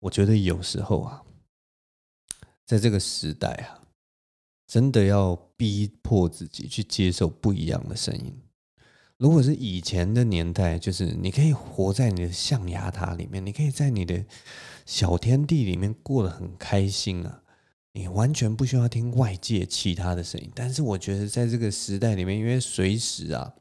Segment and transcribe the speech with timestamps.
[0.00, 1.22] 我觉得有时候啊，
[2.66, 3.84] 在这个时代啊，
[4.66, 8.40] 真的要逼迫自己去接受不一样的声音。
[9.18, 14.24] 如果是以前的年代，就是你可以活在你的象牙塔里面，你可以在你的
[14.86, 17.42] 小天地里面过得很开心啊，
[17.92, 20.50] 你完全不需要听外界其他的声音。
[20.54, 23.52] 但是我觉得在这个时代里面，因为随时啊，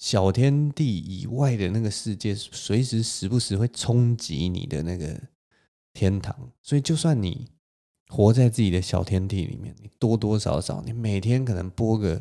[0.00, 5.16] 小天地以外的那个世界，随时时不时会冲击你的那个
[5.92, 7.46] 天堂，所以就算你
[8.08, 12.20] 活在自己的小天地里面，你多多少少，你每天可能播个。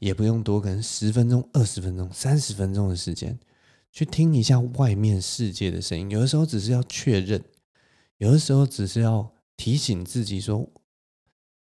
[0.00, 3.38] 也不用多，可能十分钟、二十分钟、三十分钟的时间，
[3.92, 6.10] 去听一下外面世界的声音。
[6.10, 7.40] 有的时候只是要确认，
[8.16, 10.68] 有的时候只是要提醒自己说，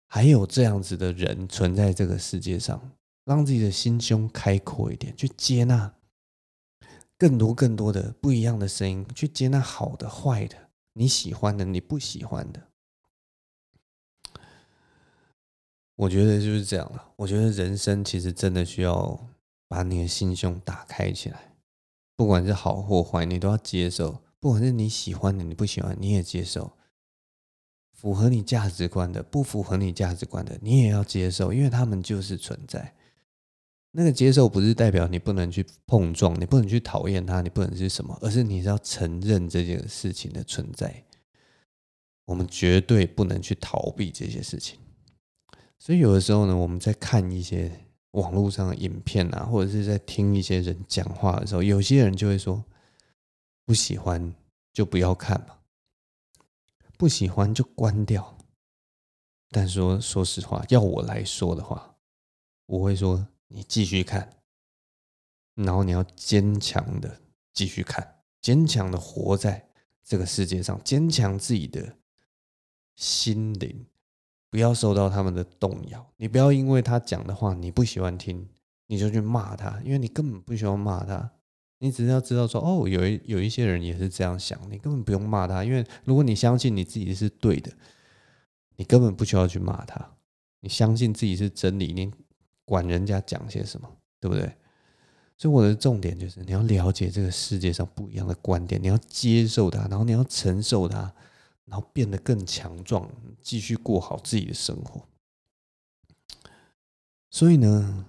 [0.07, 2.81] 还有这样子的人存在这个世界上，
[3.29, 5.95] 让自己的心胸开阔一点，去接纳
[7.19, 12.69] 更多更多的不一样的声音，去接纳好的、坏的，你喜欢的、你不喜欢的。
[15.97, 17.13] 我觉得就是这样了。
[17.17, 19.29] 我觉得人生其实真的需要
[19.69, 21.53] 把你的心胸打开起来，
[22.17, 24.23] 不管是好或坏，你都要接受。
[24.41, 26.73] 不管是你喜欢的，你不喜欢，你也接受。
[27.93, 32.95] 符合你价值观的，不符合你价值观的，你也要接受，因为他们就是存在。
[33.99, 41.03] 那个接受不是代表你不能去碰撞，你不能去讨厌它，你不能是什么，而是你是要承认这件事情的存在。
[42.25, 44.79] 我们绝对不能去逃避这些事情。
[45.81, 47.73] 所以有的时候呢，我们在看一些
[48.13, 52.65] 网络上的影片啊，或者是在听一些人讲话的时候，有些人就会说，
[53.67, 54.33] 不喜欢
[54.73, 55.59] 就不要看嘛，
[56.97, 58.39] 不喜欢就关掉。
[59.51, 61.97] 但说说实话，要我来说的话，
[62.67, 64.37] 我会说你继续看，
[65.55, 67.21] 然后你要坚强的
[67.53, 69.69] 继续看，坚强的活在
[70.03, 71.97] 这个世界上，坚强自己的
[72.95, 73.87] 心灵。
[74.51, 78.49] 不要受到他们的动摇，你不要因为他讲的话你不喜欢听，
[78.87, 81.31] 你就去骂他，因为你根本不需要骂他，
[81.81, 87.71] 你只是要知道说，哦，有一有一些人也是这样想，你根本不用骂他，因为如果你相信你自己是对的，
[88.77, 90.17] 你根本不需要去骂他，
[90.61, 92.11] 你相信自己是真理，你
[92.69, 93.89] 管人家讲些什么，
[94.21, 94.55] 对不对？
[95.37, 101.13] 所以我的重点就是你要了解这个世界上不一样的观点，你要接受它，然后你要承受它。
[101.71, 103.07] 然后变得更强壮，
[103.43, 105.07] 继续过好自己的生活。
[107.29, 108.07] 所以呢，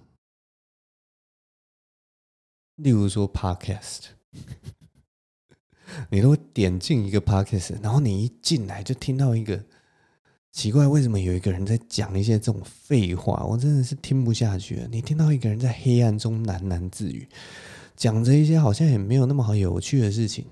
[2.76, 4.12] 例如说 Podcast，
[6.10, 9.62] 你都会点进一个 Podcast，然后你一进来就听到一个
[10.60, 13.46] 奇怪，为什么有一个人在讲一些这种废话？
[13.46, 14.88] 我真的是听不下去了。
[14.92, 17.26] 你听到一个人在黑暗中喃喃自语，
[17.96, 20.46] 讲着一些好像也没有那么好有趣的事情。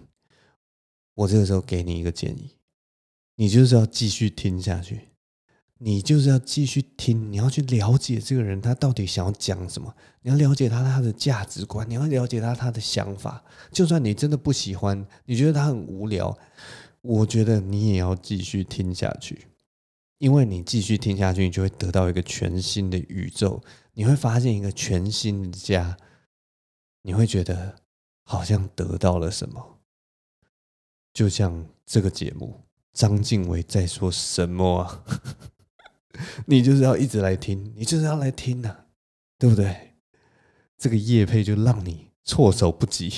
[1.14, 2.52] 我这个时候给你一个建议。
[3.36, 5.10] 你就是要继续听下去，
[5.80, 13.44] 你就是要继续听，你要去了解这个人他到底想要讲什么，你要了解他他的价值观，你要了解他他的想法。
[13.74, 16.34] 就算你真的不喜欢，你觉得他很无聊，
[17.02, 19.48] 我觉得你也要继续听下去，
[20.18, 23.62] 因为你继续听下去，你就会得到一个全新的宇宙，
[23.94, 25.98] 你会发现一个全新的家，
[27.04, 27.76] 你会觉得
[28.24, 29.80] 好像得到了什么，
[31.14, 32.64] 就像这个节目。
[32.94, 35.04] 张静伟在说什么啊？
[36.48, 38.86] 你就是要一直来听，你就是要来听呐、啊，
[39.38, 39.94] 对不对？
[40.80, 43.12] 这个叶配就让你措手不及，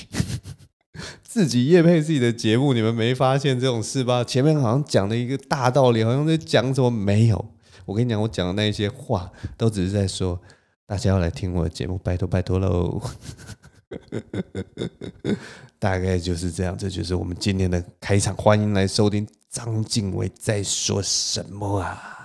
[1.23, 4.23] 自己夜配自己的节目，你们没发现这种事吧？
[4.23, 7.53] 前面好像讲了一个大道理，好像在讲什么没有？
[7.85, 10.39] 我跟你讲，我讲的那些话都只是在说，
[10.85, 13.01] 大家要来听我的节目，拜托拜托喽。
[15.79, 18.35] 大概就是这样，这就是我们今天的开场。
[18.35, 22.18] 欢迎来收听张敬伟在说什么啊？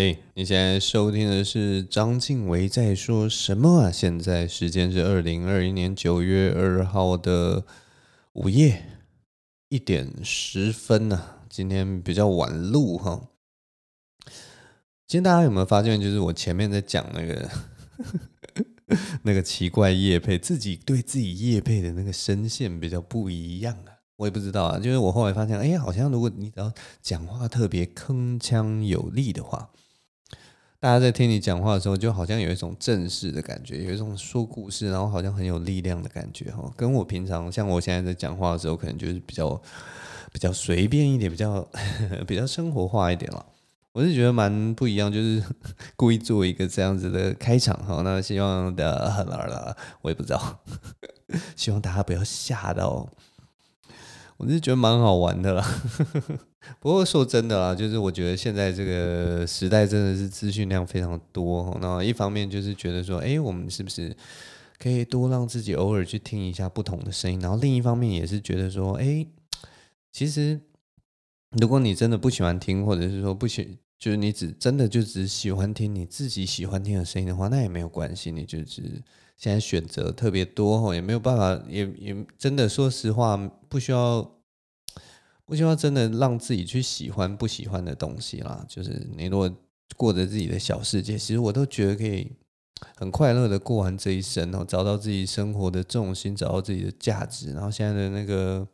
[0.00, 3.90] 嘿，你现在收听的是张静维在说什么啊？
[3.90, 7.64] 现在时间是二零二一年九月二号的
[8.34, 9.00] 午夜
[9.70, 11.38] 一点十分啊。
[11.50, 13.30] 今天比较晚录哈。
[15.08, 17.50] 今天大家有没有发现，就是我前面在讲那个
[19.24, 23.98] 那个奇怪夜配，自己对自己夜配的那个声线比较不一样啊？
[24.14, 26.72] 我也不知道啊，就是我后来发现，哎，好像如果你只要
[27.02, 29.68] 讲话特别铿锵有力的话。
[30.80, 36.72] 大家在听你讲话的时候，就好像有一种正式的感觉，有一种说故事，然后好像很有力量的感觉哈。
[36.76, 39.60] 跟我平常像我现在在讲话的时候，可能就是比较
[40.32, 41.68] 比较随便一点，比较
[42.28, 43.44] 比较生活化一点了。
[43.92, 45.42] 我是觉得蛮不一样，就是
[45.96, 48.02] 故意做一个这样子的开场哈。
[48.04, 50.60] 那希望的很啦啦，我也不知道，
[51.56, 53.08] 希望大家不要吓到。
[54.38, 55.80] 我是觉得蛮好玩的啦，
[56.78, 61.76] 不过说真的啦，就是我觉得现在这个时代真的是资讯量非常多。
[61.80, 64.16] 那一方面就是觉得说，哎，我们是不是
[64.78, 67.40] 可以多让自己偶尔去听一下不同的声音？
[67.40, 69.26] 然后另一方面也是觉得说，哎，
[70.12, 70.60] 其实
[71.60, 79.02] 如果你真的不喜欢听，或者是说不喜，就是你只真的就只喜欢听你自己喜欢听的声音的话，那也没有关系，你就是。
[79.36, 83.38] 现在选择特别多吼，也没有办法，也也真的说实话，
[83.68, 84.30] 不需要，
[85.44, 88.64] 不需要真的让自己去喜欢不喜欢的东西啦。
[88.68, 89.50] 就是你如果
[89.96, 92.32] 过着自己的小世界，其实我都觉得可以
[92.96, 97.52] 很快乐的过完这一生哦，找到自己生活的重心，找到自己的价值。
[97.52, 98.66] 然后现在的那个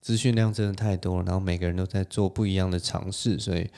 [0.00, 3.68] 资讯量真的太多了，然后每个人都在做不一样的尝试，所以。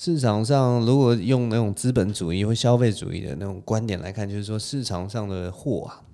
[0.00, 6.04] 市场上，如果用那种资本主义或消费主义的那种观点来看，就是说市场上的货啊，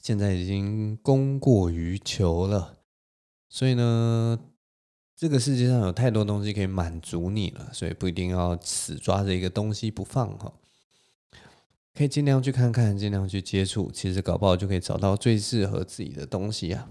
[0.00, 2.78] 现在已经供过于求了。
[3.48, 4.38] 所以呢，
[5.14, 10.52] 这个世界上有太多东西可以满足你了，所以不一定要死抓着一个东西不放哈。
[11.94, 16.90] 可以尽量去看看，尽量去接触，其实搞不好就可以找到最适合自己的东西啊。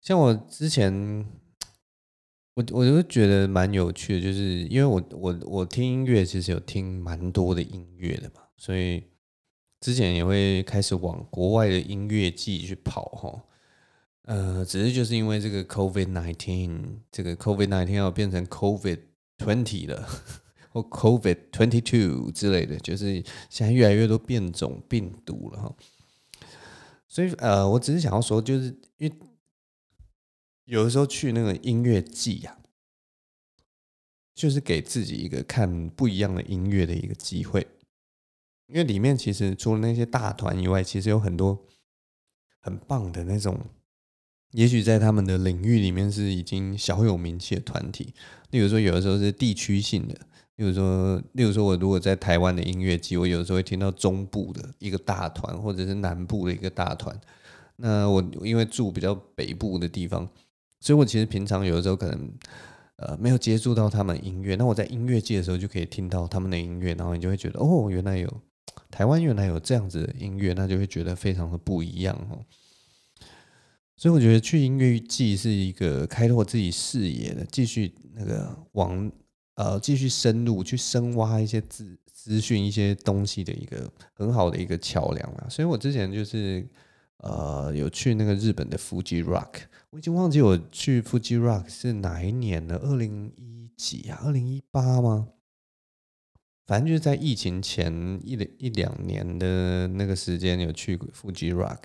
[0.00, 1.26] 像我之前。
[2.54, 9.04] 我我就觉得蛮有趣的，就是因为我我我听音乐其实有听蛮多的音乐的嘛，所以
[9.80, 13.42] 之前也会开始往国外的音乐季去跑哈。
[14.22, 19.00] 呃，只是就是因为这个 COVID nineteen，这个 COVID nineteen 要变成 COVID
[19.38, 20.06] twenty 了，
[20.70, 25.74] 或 COVID twenty two 之类的，就是现在越来越多变种病毒了哈。
[27.08, 28.66] 所以呃，我只是想要说，就是
[28.98, 29.12] 因为。
[30.66, 32.56] 有的时候去那个音乐季呀，
[34.36, 37.66] 就是给自己一个看不一样的音乐的一个机会，
[38.70, 41.66] 因为里面其实除了那些大团以外，其实有很多
[42.60, 43.58] 很棒的那种，
[44.52, 48.14] 也许在他们的领域里面是已经小有名气的团体。
[48.50, 50.14] 例如说，有的时候是地区性的，
[50.56, 57.18] 例如说，例如说我如果在台湾的音乐季，我有的时候会听到中部的一个大团，或者是南部的一个大团。
[57.76, 60.28] 那我因为住比较北部的地方。
[60.80, 62.32] 所以，我其实平常有的时候可能，
[62.96, 64.56] 呃，没有接触到他们音乐。
[64.56, 68.26] 那我在音乐界的时候，就可以听到他们的音乐，然后你就会觉得，哦，原来有
[68.90, 72.44] 台湾，原来有这样子的音乐，那就会觉得非常的不一样哦。
[73.96, 79.10] 所以，我觉得去音乐季是一个开拓自己视野的，继续那个往
[79.54, 85.46] 呃继续深入去深挖一些资资讯、一些东西的一个很好的一个桥梁啊。
[85.48, 86.66] 所以我之前就是。
[87.22, 94.22] 呃，有去那个日本的 Fuji Rock，我已经忘记我去 Fuji Rock 是哪一年了，二零一几啊？
[94.24, 95.28] 二零一八吗？
[96.70, 101.78] 反正就是在疫情前一一两年的那个时间有去 Fuji Rock。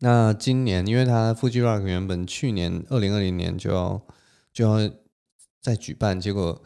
[0.00, 4.02] 那今年，因为他 Fuji Rock 原本去年二零二零年就要
[4.52, 4.92] 就要
[5.62, 6.62] 再举办，结果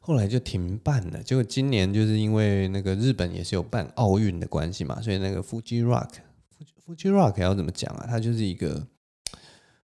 [0.00, 1.22] 后来就停办了。
[1.22, 6.14] 结果今年就是因为那个日本也是有办奥运的关系嘛，所以那个 Fuji Rock。
[6.84, 8.06] Fuji Rock 要怎么讲啊？
[8.08, 8.88] 它就是一个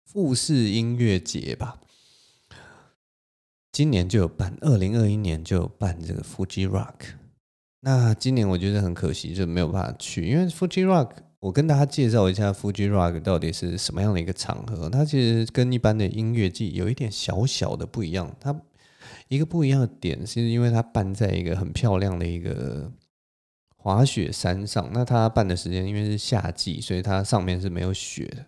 [0.02, 1.79] 富士音乐节吧。
[3.72, 7.14] 今年就有办，二零二一年就有办这个 Fuji Rock。
[7.80, 11.10] 那今年我觉得很可惜，就没有办法去，因为 Fuji Rock，
[11.40, 14.88] 我跟大家介绍一下 Fuji Rock 到底是什么样的一个场合。
[14.88, 18.34] 它其实跟一般的音乐季有一点小小的不一样。
[18.40, 18.60] 它
[19.28, 22.92] 一个不一样的点，是因为它办在一个很漂亮的一个。
[23.82, 28.44] 滑雪山上，那它办的时间因为是夏季，所以它上面是没有雪的，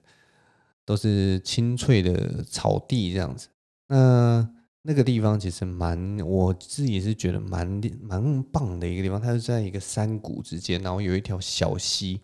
[0.84, 3.48] 都是青翠的草地这样子。
[3.88, 4.46] 那
[4.82, 9.20] 那个地方其实蛮，我自己是觉得蛮蛮棒的一个地方。
[9.20, 12.20] 它是在一个山谷之间，然后有一条小溪，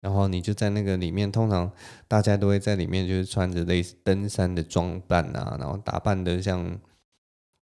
[0.00, 1.30] 然后你就在那个里面。
[1.30, 1.70] 通常
[2.08, 6.80] 大家都会在里面，就是穿着类似登山的装扮啊，然后打扮的像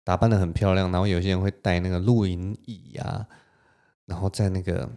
[0.04, 3.26] 打扮的很漂亮，然后有些人会带那个露营椅啊。
[4.06, 4.88] 然后在那个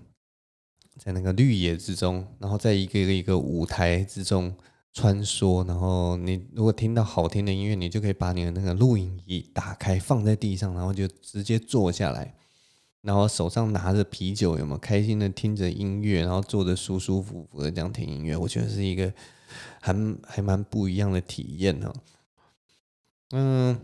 [0.97, 4.53] 在那个绿野之中，然后在一个一个一个舞台之中
[4.97, 12.33] 穿梭，然后你如果听到好听的音乐，你就可以把你的那个录影仪打开放在地上，然后就直接坐下来，
[13.03, 19.13] 然后手上拿着啤酒，有没有开心的听着音乐，然后坐着舒舒服服的这样听音乐，我觉得是一个
[19.79, 21.93] 还还蛮不一样的体验哈。
[23.33, 23.79] 嗯。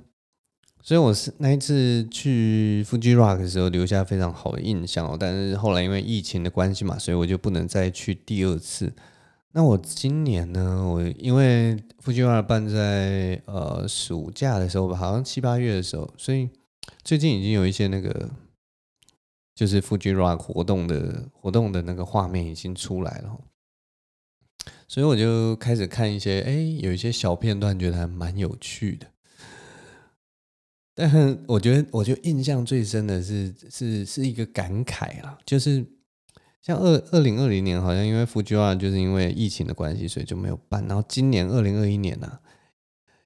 [0.85, 8.91] 所以我是那一次去 Fuji Rock 的时候留下非常好的印象哦，但是后来因为疫情的关系嘛，所以我就不能再去第二次。
[9.55, 16.49] 那我今年呢，我因为 Fuji Rock 办在呃暑假的时候吧，好像七八月的时候，所以
[17.03, 18.31] 最近已经有一些那个
[19.53, 23.39] 就是 Fuji Rock 活动的活动的那个画面已经出来了，
[24.87, 29.05] 所以我就开始看一些，哎，有一些小片段，觉得还蛮有趣的。
[30.95, 35.85] 但我觉得，我觉得印象最深的是，是是一个感慨啦，就是
[36.65, 40.83] 像二二零二零年，好像因为 Fuji 就是因为疫情的关系，所以就没有办。
[40.87, 42.39] 然后今年二零二一年呢、啊，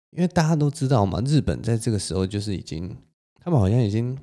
[0.10, 2.98] 因为大家都知道嘛，日本在这个时候就是已经，
[3.39, 4.17] 他们好像已经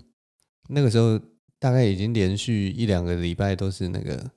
[0.68, 1.18] 那个时候
[1.60, 4.32] 大概已经连续一两个礼拜都是那个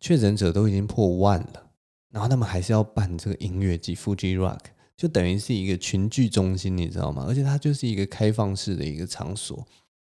[0.00, 1.70] 确诊者都已经破万了，
[2.10, 4.60] 然后他们还是要办这个音乐季 Fuji Rock。
[4.96, 7.24] 就等于是一个群聚中心，你知道吗？
[7.28, 9.64] 而且它就是一个开放式的一个场所，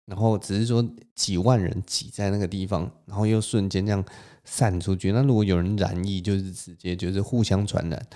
[0.09, 0.83] 然后只是说
[1.15, 4.03] 几万人挤在那个地方，然后又瞬间这样
[4.43, 5.13] 散出去。
[5.13, 8.07] 那如果有人染疫，就是直接就是互相传染，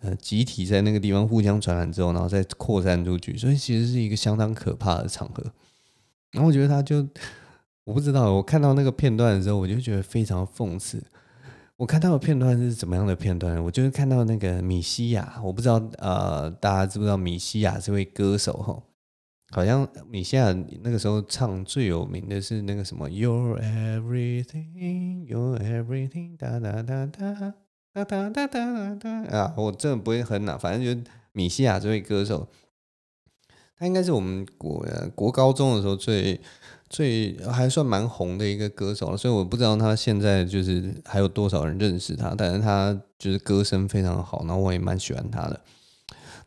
[0.00, 5.42] 呃，集体在那个地方互相传染之后，然后再扩散出去，所以其实是一个相当可怕的场合。
[6.32, 7.08] 然后我觉得他就，
[7.84, 11.02] 我不知道，我看到那个片段的时候，我就觉得非常讽刺。
[11.78, 13.64] 我看到的片段是怎么样的片段？
[13.64, 18.82] 我就是看到那个米西亚，我不知道呃，大家知不知道米西亚这位歌手哈？
[19.50, 20.52] 好像米西亚
[20.82, 27.54] 那个时候唱最有名的是那个什么 Your Everything, Your Everything，哒哒哒哒
[27.92, 29.54] 哒哒哒哒哒啊！
[29.56, 32.48] 我真的不会哼呐，反正就是米西亚这位歌手，
[33.78, 36.40] 他应该是我们国国高中的时候最。
[36.90, 45.60] 最还算蛮红的一个歌手了，所以我不知道他现在就是还有多少人认识他，但是他就是歌声非常好，然后我也蛮喜欢他的。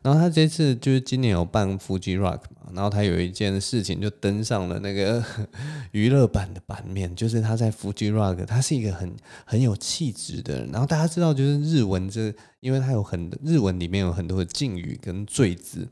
[0.02, 5.24] 然后他这次就是今年有办 Fuji Rock 嘛，然后他有一件事情就登上了那个
[5.92, 10.70] 娱乐版的版面，就是他在 Fuji Rock，他是一个很很有气质的人。
[10.72, 15.88] 然后大家知道，就是日文这，因为他有很日文里面有很多的敬语跟赘字，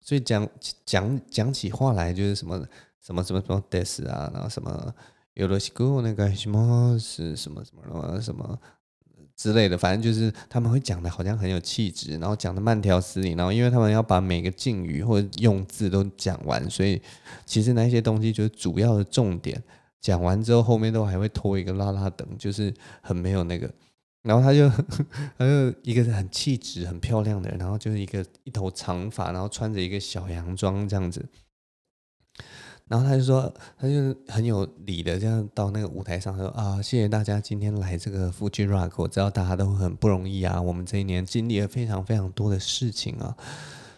[0.00, 0.48] 所以讲
[0.84, 2.66] 讲讲起话来就是什么。
[3.02, 4.94] 什么什么什么 des 啊，然后什么
[5.32, 8.58] 有罗西古那个什么是什么什么什么什么
[9.40, 17.00] 之类的，反正就是他们会讲的好像很有气质，然后讲的慢条斯理，然后因为他们要把每个敬语或者用字都讲完，所以
[17.46, 19.62] 其实那些东西就是主要的重点。
[19.98, 23.72] 讲完之后，后面都还会拖一个拉拉等，就是很没有那个。
[24.22, 24.68] 然后他就
[25.38, 31.24] 他就一个很气质、很漂亮的人，然后就是一个一头长发，然后穿着一个小洋装这样子。
[32.90, 43.36] 然后他就说，他就很有理的这样到那个舞台上说啊，谢谢大家今天来这个 Fuji Rock，我知道大家都很不容易啊，我们这一年经历了非常非常多的事情啊，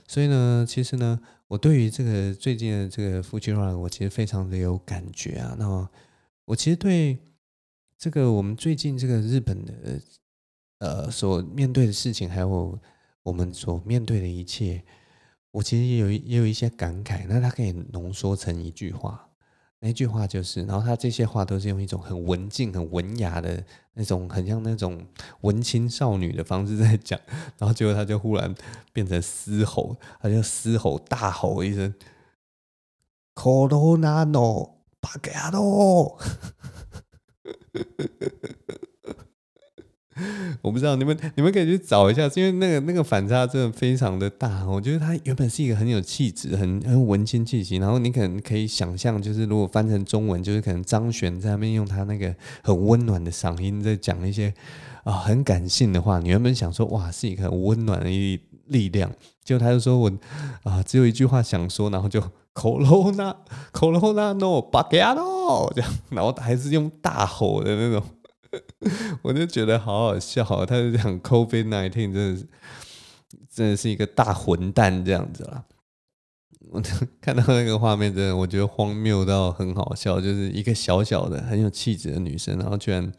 [0.07, 1.19] 所以呢，其实呢，
[1.49, 5.57] 我对于这个最近的这个 Fuji Rock，我其实非常的有感觉啊。
[5.59, 5.89] 那么
[6.45, 7.17] 我其实对
[7.97, 9.73] 这个我们最近这个日本的
[10.81, 12.79] 呃所面对的事情，还有
[13.23, 14.85] 我们所面对的一切。
[15.53, 19.29] 我其实也有也有一些感慨，那他可以浓缩成一句话，
[19.81, 23.63] 那句话就是，然后他这些话都是用一种很文静、很文雅的
[23.95, 25.07] 那种，很像那种
[25.43, 27.21] 文青少女的方式在讲，
[27.59, 28.55] 然后结果他就忽然
[28.93, 31.95] 变成嘶吼，他就嘶吼大吼一声
[33.35, 35.53] ，Corona no backyard。
[40.61, 44.65] 我不知道你们，你们可以去找一下，因为那个那个反差真的非常的大。
[44.67, 54.53] 我觉得他原本是一个很有气质、很很文青气息，然后你可能可以想象，就是如果翻成中文，就是可能张悬在那边用他那个很温暖的嗓音在讲一些
[55.05, 56.19] 啊、很感性的话。
[56.21, 59.11] 你原本想说哇，是一个很温暖的一力量，
[59.45, 60.13] 结果他就说我
[60.63, 62.21] 啊、只有一句话想说，然后就
[62.55, 63.35] Corona
[63.73, 68.03] Corona no backyard 这样，然后还是用大吼的那种。
[69.23, 72.47] 我就觉得好好笑，他就讲 COVID-19 真的是
[73.51, 75.65] 真的是一个大混蛋这样子啦。
[76.71, 76.81] 我
[77.21, 83.13] 看到那个画面，真的我觉得荒谬到很好笑，就是一个小小的很有气质的女生，然后居然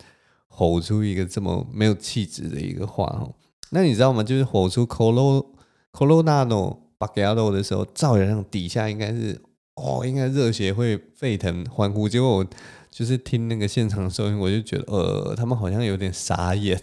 [0.47, 3.33] 吼出一个这么没有气质的一个话哦。
[3.71, 4.23] 那你知道吗？
[4.23, 9.41] 就是吼出 Corona no backyard 的时候，照理讲底下应该是
[9.75, 12.45] 哦，应该热血会沸腾欢呼，结果我。
[12.93, 16.79] 就是听那个现场收音，我就觉得呃，他们好像有点傻眼。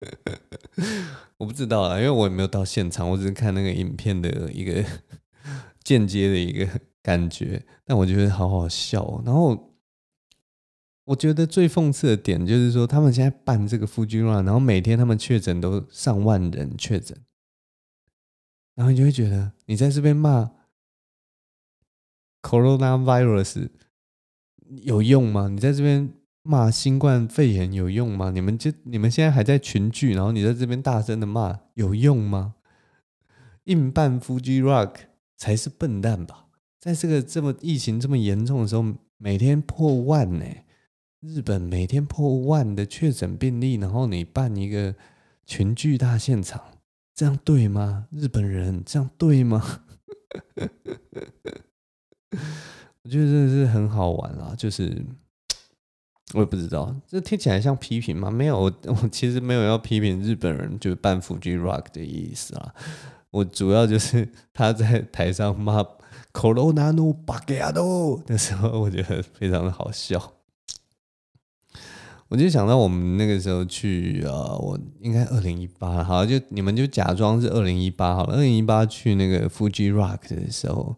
[1.38, 4.84] 我不知道啊，因为我也没有到现场，我只是看那个影片的一个
[5.84, 6.68] 间接的一个
[7.00, 7.64] 感觉。
[7.84, 9.22] 但我觉得好好笑。
[9.24, 9.76] 然后
[11.04, 17.16] 我觉得最讽刺的点就是说，他们现在办这个 Fuji Rock，然后每天他们确诊都上万人确诊，
[18.74, 20.50] 然后你就会觉得你在这边骂
[22.42, 23.68] coronavirus
[24.82, 25.48] 有用吗？
[25.48, 26.12] 你在这边
[26.42, 28.30] 骂新冠肺炎有用吗？
[28.30, 32.56] 你们就你们现在还在群聚，然后你在这边大声的骂有用吗？
[33.64, 34.94] 硬办 Fuji Rock
[35.36, 36.46] 才是笨蛋吧？
[36.78, 38.84] 在这个这么疫情这么严重的时候，
[39.16, 40.44] 每天破万呢、
[41.20, 44.94] 日本每天破万的确诊病例，然后你办一个
[45.46, 46.60] 群聚大现场，
[47.14, 48.06] 这样对吗？
[48.10, 49.80] 日本人这样对吗？
[53.04, 54.54] 我觉得真的是很好玩啊！
[54.56, 55.04] 就是
[56.32, 58.30] 我也不知道，这听起来像批评吗？
[58.30, 62.74] 没有，我其实没有要批评日本人就是办 Fuji Rock 的意思啊。
[63.30, 65.84] 我主要就是 他在台上骂
[66.32, 70.32] Corona no b a g a d o 的时候，我觉得非常的好笑。
[72.28, 78.36] 我就想到我们那个时候去呃，我应该二零一八，好，就你们就假装是二零一八好了。
[78.36, 80.96] 二零一八去那个 Fuji Rock 的时候，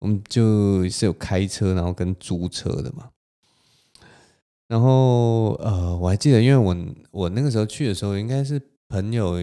[0.00, 3.10] 我们就是有开车，然后跟租车的嘛。
[4.66, 6.76] 然后呃，我还记得，因为我
[7.12, 9.36] 我那个时候去的时候，应该是朋友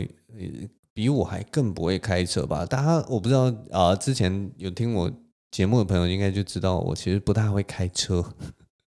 [0.93, 2.65] 比我还更不会开车吧。
[2.65, 5.09] 大家我不知道啊，呃，之前有听我
[5.49, 8.33] 节目的朋友应该就知道，我其实不太会开车。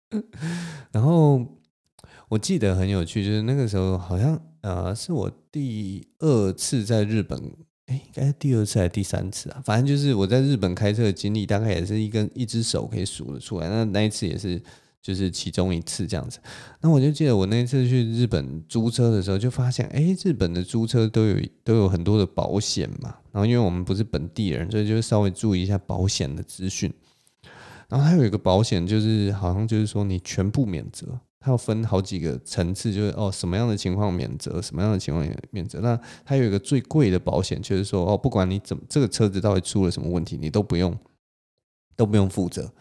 [0.93, 1.43] 然后。
[2.29, 7.39] 我记得很有趣，就是那个时候好像呃是我第二次在日本，
[7.95, 9.61] 应该是第二次还是第三次啊？
[9.65, 13.69] 反正就是我在日本开车的经历，大概也是一根一只手可以数得出来。
[13.69, 14.61] 那那一次也是
[15.01, 16.39] 就是其中一次这样子。
[16.81, 23.15] 那我就记得我那一次去日本租车的时候，就发现哎，日本的租车都有都有很多的保险嘛。
[23.31, 26.93] 然后因为我们不是本地人，所以就稍微注意一下保险的资讯。
[27.89, 31.19] 然后还有一个保险，就是好像就是说你全部免责。
[31.43, 35.81] 它要分好几个层次，就是哦，什么样的情况免责，什么样的情况免责。
[35.81, 40.97] 那它有一个最贵的保险，就是说哦，不管你怎么这个车子到底出了什么问题，你都不用
[41.97, 42.71] 都不用负责。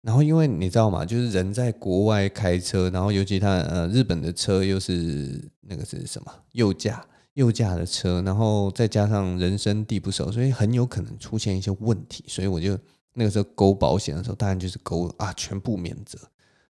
[0.00, 1.04] 然后因为你知道吗？
[1.04, 12.24] 就是人在国外开车，然后尤其他呃日本的车又是那个是什么右驾右驾的车，然后再加上人生地不熟，所以很有可能出现一些问题。
[12.26, 12.78] 所以我就
[13.12, 16.18] 那个时候勾保险的时候，当然就是勾啊，全部免责。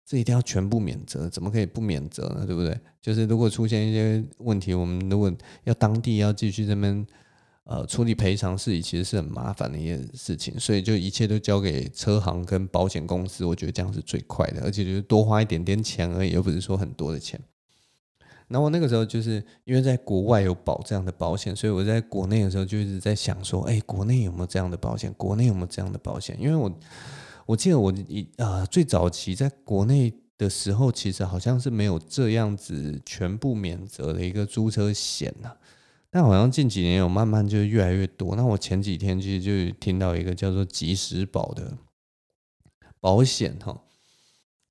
[0.08, 2.46] 这一定要全部免责，怎么可以不免责呢？
[2.46, 2.74] 对不对？
[2.98, 5.30] 就是如果出现一些问题，我们如果
[5.64, 7.06] 要当地要继续这边
[7.64, 10.58] 呃处理赔偿事宜，其实是很麻烦的一件事情。
[10.58, 17.38] 所以就一切都交给车行跟保险公司，我觉得这样是最快的，而且就是多花一点点钱而已，又不是说很多的钱。
[18.46, 25.12] 然后我那个时候就是因为在国外有保这样的保险，所以我在国内的时候就一直在想说，哎，国内有没有这样的保险？
[25.18, 26.34] 国内有没有这样的保险？
[26.40, 26.74] 因为我。
[27.48, 35.56] 我记得我一呃最早期在国内的时候，其实好像是没有这样子全部免责的一个租车险呐，
[36.10, 38.36] 但好像近几年有慢慢就越来越多。
[38.36, 41.78] 那我前几天其实就听到一个叫做即时保的
[43.00, 43.80] 保险哈，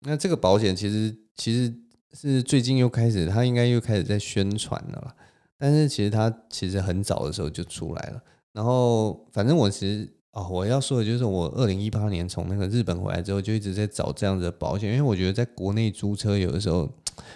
[0.01, 1.73] 那这个保险其实其实
[2.13, 5.15] 是最近又开始，它应该又开始在宣传了，
[5.57, 8.23] 但是其实它其实很早的时候就出来了。
[8.53, 10.13] 然后反正我其实。
[10.37, 16.87] 哦，我要说的就是，我二零一八年从那个日本回来之后，就一直在找这样子的保险，因为我觉得在国内租车有的时候，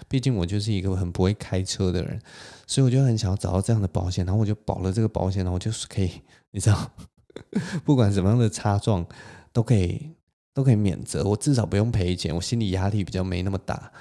[0.07, 2.21] 毕竟我就是一个很不会开车的人，
[2.67, 6.11] 所以我就很想要找到这样的保险，然后我就保了这个保险，然后我就是可以，
[6.51, 6.91] 你知道，
[7.83, 9.03] 不管什么样的擦撞
[9.51, 10.11] 都可以
[10.53, 13.91] 都可以免责，我至少不用赔钱，我心理压力比较没那么大。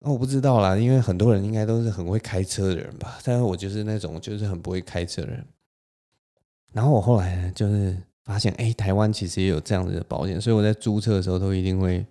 [0.00, 5.46] 那我不知道啦，因为很多人应该都是很会开车的人吧，但是我就是那种就是很不会开车的人。
[6.72, 12.04] 然后我后来呢，就是发现，哎，台湾其实也有这样子的保险，所以我在租车的时候都一定会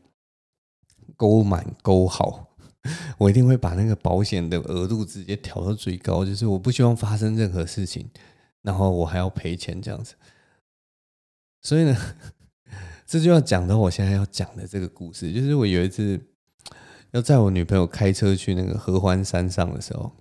[1.16, 2.48] 勾满勾好，
[3.18, 8.10] 我一定会把那个保险的额度直接调到最高，就是我不希望发生任何事情，
[8.64, 10.16] 然后我还要赔钱这样子。
[11.62, 11.96] 所以呢，
[13.06, 16.20] 这就要讲到我现在要讲的这个故事，就是我有一次
[17.12, 20.12] 要载我女朋友开车去那个合欢山上的时候。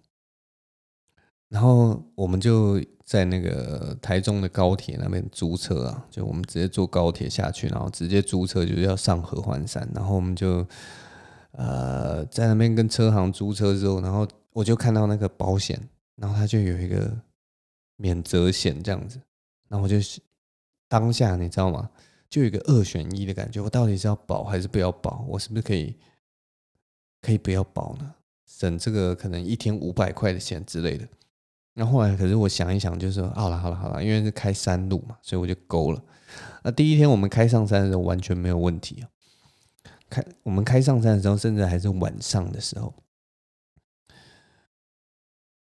[1.49, 9.89] 然后我们就在那个台中的高铁那边租车啊，就我们直接坐高铁下去，然后直接租车就是要上合欢山。
[9.95, 10.67] 然后我们就
[11.53, 15.81] 呃在那边跟车行租车之后，然后我就看到那个保险，
[16.17, 17.17] 然后它就有一个
[17.97, 19.21] 免责险这样子。
[19.69, 19.97] 然后我就
[20.89, 21.89] 当下你知道吗？
[22.29, 25.25] 就有一个二选一的感觉，我到底是要保还是不要保？
[25.29, 25.95] 我是不是可以
[27.23, 28.15] 可以不要保呢？
[28.45, 31.07] 省这个可能一天五百块的钱之类的。
[31.79, 36.03] 那后来，可是我想一想，就是说，好了，好了，好了，因为是开山路嘛，所以我就勾了。
[36.63, 39.05] 那第一天我们开上山的时候完全没有问题啊。
[40.09, 42.95] 开我们开上山的时候，甚至还是晚上的时候。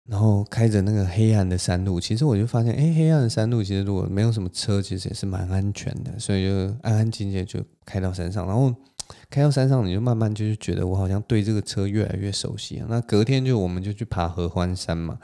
[0.09, 8.75] 然后开着那个黑暗的山路，其实我就发现，哎，黑暗的山路其实如果没有什么车，其实也是蛮安全的，所以就安安静静就开到山上，然后
[9.31, 12.87] 开到山上，你就慢慢就是觉得我好像对这个车越来越熟悉啊。
[12.91, 15.19] 那隔天就我们就去爬合欢山嘛，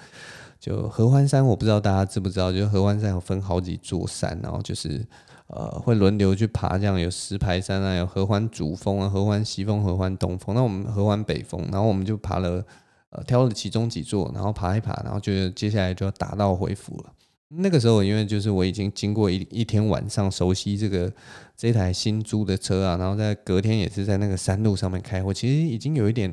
[0.61, 5.07] 就合欢山，我不知道大家知不知道，就合欢山有分好几座山，然后就是
[5.49, 12.64] 呃会轮流去爬，这样有石牌山啊，有合欢主峰啊，合欢西峰、合欢东峰，那我们合欢北峰，然后我们就爬了。
[13.11, 17.12] 呃，挑了其中几座，然后爬一爬，然后就接下来就要打道回府了。
[17.49, 21.11] 那个时候，因为就是我已经经过一一天晚上熟悉这个
[21.57, 26.31] 这台新租的车啊，然后在隔天也是在那个山路上面开，我其实已经有一点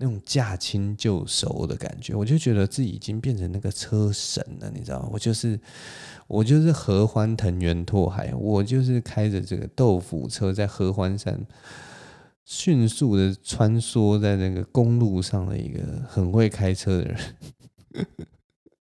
[0.00, 5.10] 那种驾轻就熟的感觉，我就觉得自己已经变成那个车神了，你知道吗？
[5.12, 5.60] 我就是
[6.26, 11.46] 我就是合欢藤原拓海，我就是开着这个豆腐车在合欢山。
[12.42, 17.16] 迅速的穿梭在那个公路上的一个很会开车的人，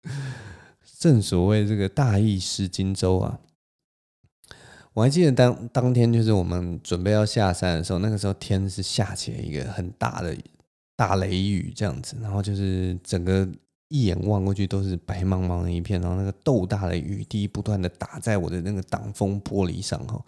[0.99, 3.39] 正所谓这个大意失荆州啊！
[4.93, 10.43] 我还记得当当天就是我们准备要下山的时候，那个时候天是下起了一个很大的雨
[10.97, 13.47] 大雷雨，这样子，然后就是整个
[13.87, 20.19] 一眼望过去都是白茫茫的一片，然后那个豆大的雨滴不断的打在我的那个挡风玻璃上，哈。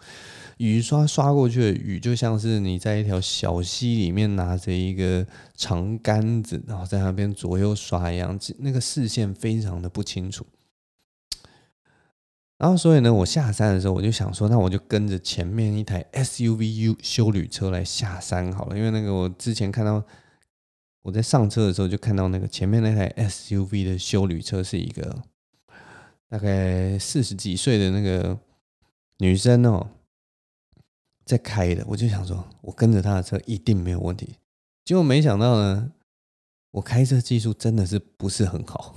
[0.58, 10.46] 雨刷刷过去的雨，就像是你在一条小溪里面拿着一个长杆子，然后在那边左右刷一样，那个视线非常的不清楚。
[12.58, 20.04] 然后，所以呢，我下山的时候，我就想说，那我就跟着前面一台 SUV 休旅车来下山好了，因为那个我之前看到
[21.02, 25.22] 我在上车的时候，就看到那个前面那台 SUV 的修旅车是一个
[26.28, 28.38] 大概四十几岁的那个
[29.18, 29.88] 女生哦。
[31.24, 34.34] 在开的，我就想说，我跟着他的车一定没有问题。
[34.84, 35.92] 结果没想到呢，
[36.72, 38.96] 我开车技术真的是不是很好。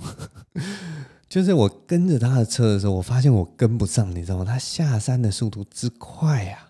[1.28, 4.44] 就是我跟着他的车的时候，我发现我跟不上，你知道吗？
[4.44, 6.68] 他下山的速度之快呀，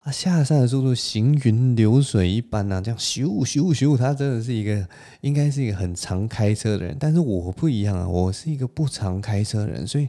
[0.00, 4.88] 啊下山的速度行云流水一般啊，这样咻咻咻，他真的是一个
[5.20, 6.96] 应该是一个很常开车的人。
[6.98, 10.08] 但是我不一样啊，我是一个不常开车的人，所以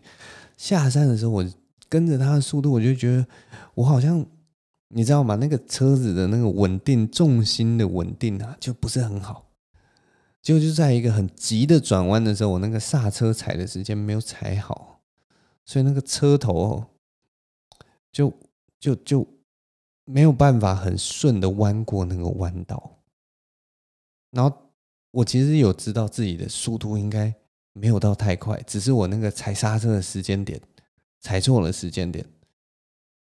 [0.57, 1.45] 下山的时候，我
[1.87, 3.25] 跟着他的速度，我就觉得
[3.75, 4.25] 我好像。
[4.91, 5.35] 你知道吗？
[5.35, 9.45] 那个车子的那个稳定重心的稳定啊，就不是很好。
[10.41, 15.01] 就就在一个很急的转弯的时候，我那个刹车踩的时间没有踩好，
[15.63, 16.83] 所以那个车头
[18.11, 18.33] 就
[18.79, 19.27] 就就
[20.11, 22.97] 没有办法很顺的弯过那个弯道。
[24.31, 24.71] 然后
[25.11, 27.31] 我其实有知道自己的速度应该
[27.73, 30.59] 没有到太快，只是我那个踩刹车的时间点
[31.19, 32.25] 踩错了时间点。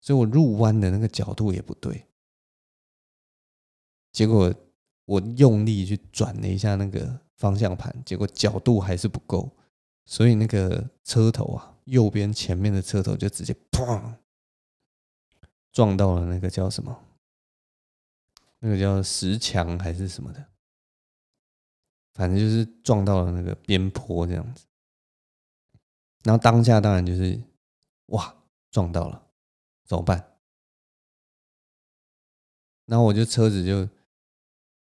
[0.01, 2.07] 所以我入弯的那个角度也不对，
[4.13, 4.55] 结果
[5.05, 9.51] 我用力去转了一下那个方向盘，结果角度还是不够，
[10.07, 14.15] 所以那个车头啊，右边前面的车头就直接砰
[15.79, 17.05] 撞到了那个叫什么？
[18.59, 20.45] 那个叫石墙还是什么的，
[22.15, 24.67] 反正就是撞到了那个边坡这样子。
[26.25, 27.41] 然后当下当然就是
[28.07, 28.35] 哇，
[28.73, 29.29] 撞到了。
[29.85, 30.33] 怎么办？
[32.87, 33.89] 然后我就车子就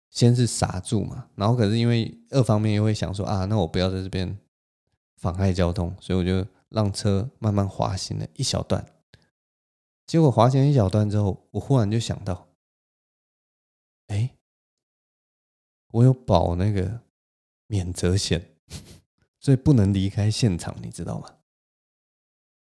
[0.10, 4.40] 先是刹住嘛，然后可是因为二方面又会想说啊，那我不要在这边
[5.18, 8.84] 妨碍交通，所以我就让车慢慢滑行了一小段。
[10.10, 12.48] 结果滑行一小段之后，我忽然就想到，
[14.08, 14.36] 哎，
[15.92, 17.02] 我有保那个
[17.68, 18.44] 免责险，
[19.40, 21.30] 所以不能离开现场，你知道吗？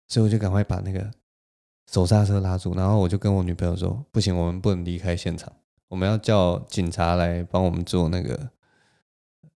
[0.09, 1.11] 所以我就赶快把那个。
[1.91, 5.51] 手刹车拉住，然后我就跟我女朋友说：“不行，我们不能离开现场，
[5.89, 8.51] 我们要叫警察来帮我们做那个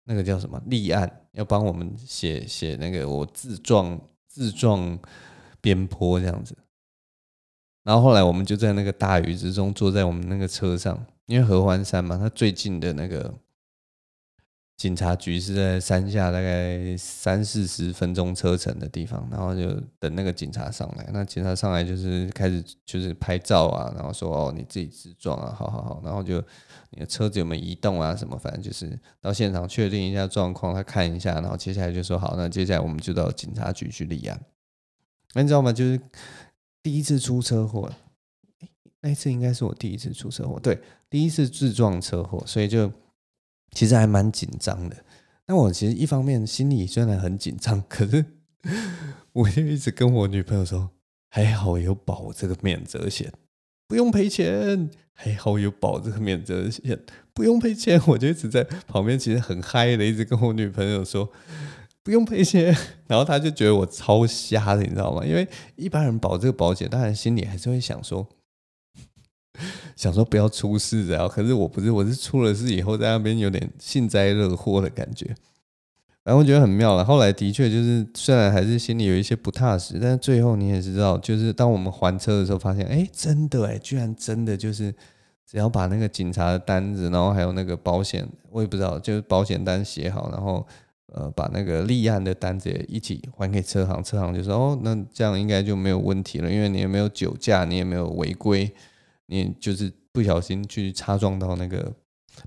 [0.04, 4.96] 那个叫什么立案，要帮我们写写那个我自撞自撞
[5.60, 6.56] 边坡这样子。”
[7.90, 13.34] 然后后来我们就在那个大雨之中坐在我们那个车上，因为合欢山嘛，它最近的那个。
[14.76, 21.06] 警察局是在山下大概三四十分钟车程的地方，然后就等那个警察上来。
[21.12, 26.42] 那警察上来就是开始就是拍照啊，然后说哦，你自己自撞啊，好好好，然后就
[26.92, 34.40] 你的车子有没有移动啊什么，反正就是到现场确定一下状况，他看一下，然后接下来就说好，那接下来我们就到警察局去立案。
[35.34, 35.70] 那你知道吗？
[35.74, 36.00] 就是
[36.82, 37.92] 第一次出车祸，
[39.00, 42.92] 那一次应该是我第一次出车祸，对，第一次自撞车祸，所以就。
[43.72, 44.96] 其实还蛮紧张的，
[45.46, 48.24] 那我其实一方面心里虽然很紧张，可是
[49.30, 50.90] 我就一直跟我女朋友说，
[51.28, 53.32] 还好有保这个免责险，
[53.86, 56.98] 不用赔钱，还好有保这个免责险，
[57.32, 58.02] 不用赔钱。
[58.08, 61.30] 我就一直在旁边，其实很嗨的，一直跟我女朋友说，
[62.02, 62.76] 不用赔钱。
[63.06, 65.24] 然后他就觉得我超瞎的，你知道吗？
[65.24, 68.26] 因为一般人保这个保险，当然心里还是会想说，
[69.96, 75.34] 想说不要出事，然后可是我不是，我是出了事以后在那边有点幸灾乐祸的感觉。
[76.22, 77.04] 然后我觉得很妙了。
[77.04, 84.94] 后来的确就是，虽然还是心里有一些不踏实，但是最后你也知道，就是当我们还车的时候，发现，哎，真的哎，居然真的就是，
[85.50, 90.64] 只要把那个警察的单子，然后还有那个保险，我也不知道，就是保险单写好，然后
[91.12, 98.72] 呃，把那个立案的单子也一起还给车行，车行就说，哦，那这样应该就没有问题了，因为你也没有酒驾，你也没有违规，
[99.26, 101.92] 你就是不小心去擦撞到那个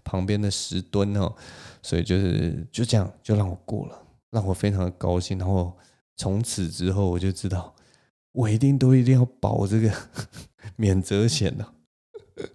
[0.03, 1.33] 旁边的石墩哦。
[1.81, 5.37] 所以就是就这样，就让我过了，让我非常的高兴。
[5.37, 5.77] 然后
[6.15, 7.75] 从此之后，我就知道
[8.31, 9.91] 我一定都一定要保这个
[10.77, 11.73] 免责险的。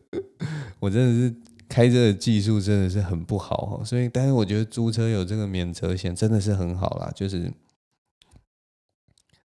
[0.81, 1.37] 我真的是
[1.69, 7.13] 开车的技术真的是很不好哦，所以但是我觉得租车有这个免责险真的是很好啦。
[7.15, 7.53] 就是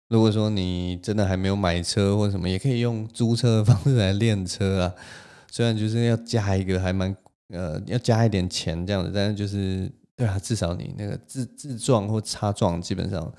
[0.09, 4.95] 如果说你真的还没有买车或什么，也可以用租车的方式来练车啊。
[5.51, 7.17] 虽然就是要加一个还蛮。
[7.49, 13.31] 呃，要加一点钱这样子，但是就是对啊，至少你那个自自撞或擦撞，基本上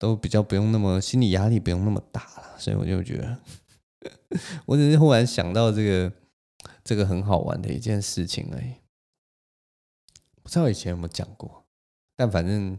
[0.00, 3.38] 都比较不用那么心理压力不用那么大了，所以我就觉得，
[4.66, 6.12] 我只是忽然想到这个
[6.86, 8.74] 这个很好玩的一件事情而已，
[10.40, 11.66] 不知道以前有没有讲过，
[12.14, 12.78] 但反正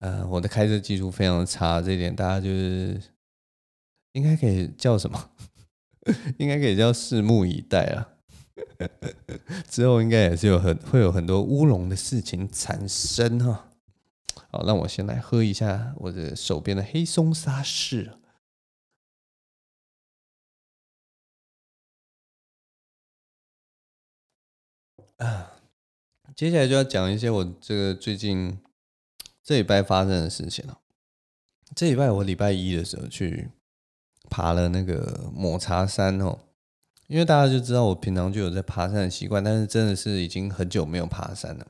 [0.00, 3.00] 呃，我的开车技术非常差，这一点大家就是
[4.14, 5.30] 应该可以叫什么？
[6.38, 8.08] 应该可以叫拭目以待啊。
[9.70, 13.70] 之后应该也是有很会有很多乌龙的事情产生哈。
[14.50, 18.18] 好，让我先来喝一下我的手边的黑松沙士。
[25.20, 25.52] 啊，
[26.34, 28.58] 接下来就要讲一些我这个最近
[29.44, 30.78] 这礼拜发生的事情了。
[31.74, 33.48] 这礼拜我礼拜一的时候去
[34.28, 36.38] 爬了那个抹茶山哦。
[37.06, 41.66] 因为大家就知道我平常就有在爬山的习惯，但是真的是已经很久没有爬山了。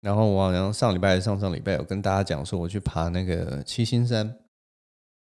[0.00, 4.34] 然后我好像上礼拜、上上礼拜有跟大家讲说我去爬那个七星山，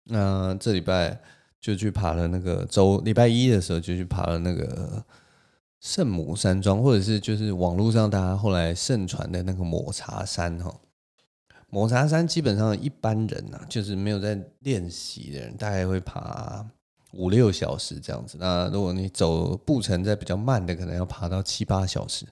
[0.04, 1.20] 那这礼拜
[1.60, 5.04] 就去爬了那个周礼拜一的时候就去爬了那个
[5.82, 10.74] 圣母山庄，或者是就是网络上大家后来盛传的那个抹茶山哈。
[11.70, 16.65] 抹茶山基本上一般人呐，就是没有在练习的人，大概会爬。
[17.13, 22.26] 五六小时这样子，那如果你走步程在比较慢的，可能要爬到七八小时。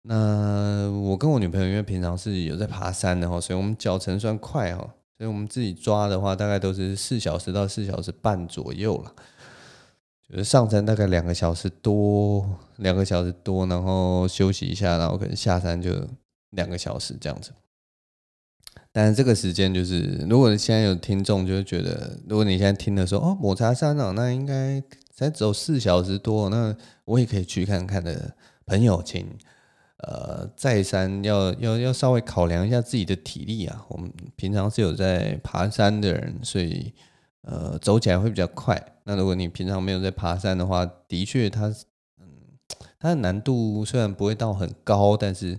[0.00, 4.78] 那我跟我女朋友因为平常是有在爬山的哈，所以我们脚程算快哈，
[5.18, 9.14] 所以我们自己抓的话，大概都是四小时到四小时半左右了。
[10.30, 15.90] 就是上山大概两个小时多，两个小时多，然后休息一下，然后可能下山就
[16.50, 17.50] 两个小时这样子。
[18.92, 28.34] 但是这个时间就是，如果现在有听众就会觉得，如果你现在听的时候，哦，抹茶山哦，那应该才走四小时多，那我也可以去看看的
[28.66, 29.26] 朋友，请
[29.98, 33.84] 呃再三要要要稍微考量一下自己的体力啊。
[33.88, 36.92] 我们平常是有在爬山的人，所以
[37.42, 38.80] 呃走起来会比较快。
[39.04, 41.68] 那如果你平常没有在爬山的话，的确它
[42.18, 42.58] 嗯
[42.98, 45.58] 它的难度虽然不会到很高，但是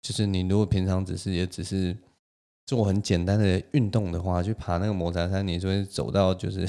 [0.00, 1.96] 就是你如果平常只是也只是。
[2.64, 6.66] 做很简单的运动的话，去爬那个抹茶山，你就会走到就是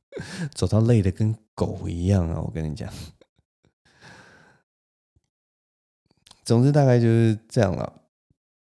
[0.54, 2.40] 走到累的跟狗一样啊！
[2.40, 2.90] 我跟你讲，
[6.44, 7.92] 总之大概就是这样了。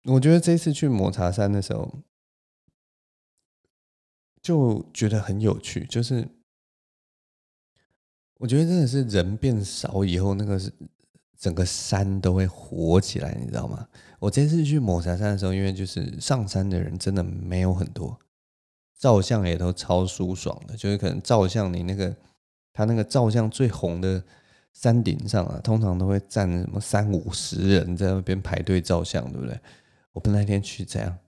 [0.07, 1.89] 我觉得这次去抹茶山的时候，
[4.45, 6.29] 就觉得很有趣，就是
[8.39, 10.73] 我觉得真的是人变少以后，那个是。
[11.37, 13.87] 整个山都会活起来，你知道吗？
[14.19, 18.19] 我这次去抹茶山的时候，因为就是上山的人真的没有很多，
[18.99, 20.75] 照相也都超舒爽的。
[20.75, 22.17] 就是可能照相，你那个
[22.73, 24.25] 他那个照相最红的
[24.73, 29.61] 山顶上啊，通常都会站什么三五十人在那边排队照相，对不对？
[30.13, 31.19] 我们那天去这样，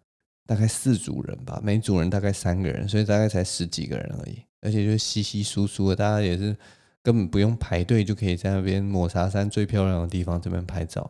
[0.47, 6.57] 大概四组人吧，每组人大概三个人，所以大概才十几个人而已，而且就是稀稀疏疏的，大家也是。
[7.03, 11.09] 根本不用排队就可以在那边抹茶山最漂亮的地方这边拍照，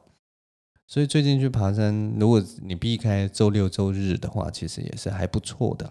[0.86, 5.90] 所以最近去爬山，如果你避开周六周日的话，其实也是还不错的。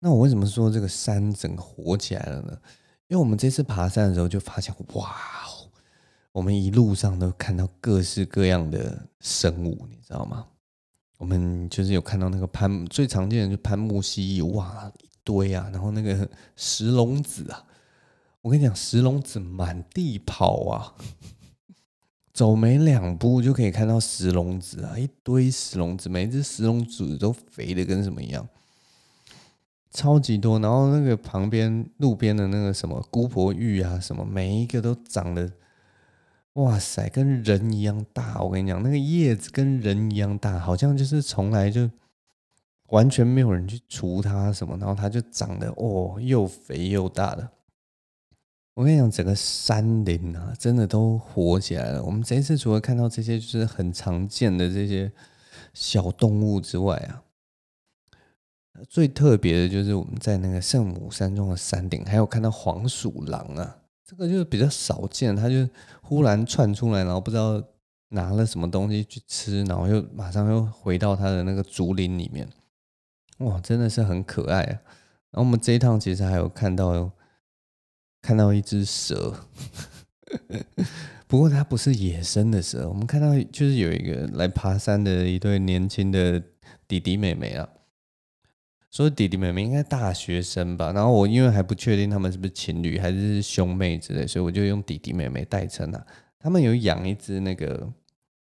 [0.00, 2.58] 那我为什么说这个山整个火起来了呢？
[3.06, 5.14] 因为我们这次爬山的时候就发现，哇，
[6.32, 10.44] 我们一路上都看到各式各样的生物，你知道吗？
[11.18, 17.64] 我们就是有看到那个攀最常见的就攀木蜥蜴，哇，一堆啊，然后那个石龙子啊。
[18.40, 20.94] 我跟你讲，石龙子满地跑啊！
[22.32, 28.48] 走没两步就可以看到石龙子啊，一堆石龙子，每一只石龙子都肥的跟什么一样，
[29.90, 30.60] 超级多。
[30.60, 35.52] 然后那个旁边路边的那个什么姑婆芋啊，什么每一个都长得，
[36.58, 38.42] 哇塞，跟人一样大。
[38.42, 41.88] 我跟你讲，那个叶子跟人一样大，好像就是从来就
[42.88, 47.48] 完全没有人去除它什么，然后它就长得哦，又肥又大的。
[48.74, 52.02] 我跟你讲，整个山林啊，真的都活起来了。
[52.02, 55.12] 我们这一次除了看到这些就是很常见的这些
[55.72, 57.22] 小动物之外啊，
[58.88, 65.36] 最特别的就是我们在那个圣母山庄的山顶，还有看到黄鼠狼啊，这个就是比较少见。
[65.36, 65.68] 它就
[66.08, 67.62] 忽然窜出来，然后不知道
[68.08, 72.48] 拿了什么东西去吃，然后又马上又回到它的那个竹林里面。
[73.38, 74.80] 哇，真的是很可爱啊！
[75.30, 77.10] 然后我们这一趟其实还有看到。
[78.20, 79.32] 看到一只蛇，
[81.28, 82.88] 不过它不是野生的蛇。
[82.88, 86.42] 我们看到就是有一个来爬山的一对年轻的
[86.88, 87.66] 弟弟妹妹啊，
[88.90, 90.92] 说弟弟妹妹应该大学生吧。
[90.92, 96.06] 然后我因为还不确定他们是不是情侣还是兄妹之类，所以我就用弟弟妹妹代称啊。
[96.38, 97.92] 他们有养一只那个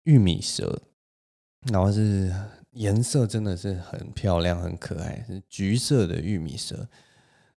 [0.05, 0.81] 玉米蛇，
[1.73, 2.33] 然后是
[2.73, 6.89] 颜色真的是很漂亮、很可爱，是橘色的玉米蛇。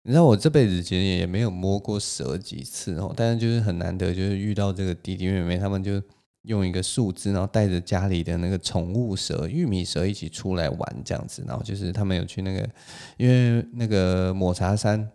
[0.02, 6.02] 你知道我这辈子其实也没有摸过蛇几次哦，但是就是很难得，就是遇到这个弟弟妹妹，他们就
[6.44, 12.70] 用一个树枝，然后带着家里的那个宠物蛇玉米蛇一起出来玩这样子，然后就是他们有去那个，
[13.18, 15.10] 因为那个抹茶山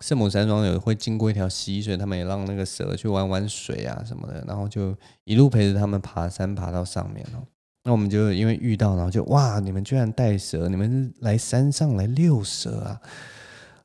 [0.00, 7.46] 圣母山庄有会经过一条溪，所以他们也让那个蛇去玩玩水啊什么的，然后就一路陪着他们爬山爬到上面哦。
[7.84, 13.00] 那我们就因为遇到，然后就哇，你们居然带蛇，你们来山上来遛蛇啊？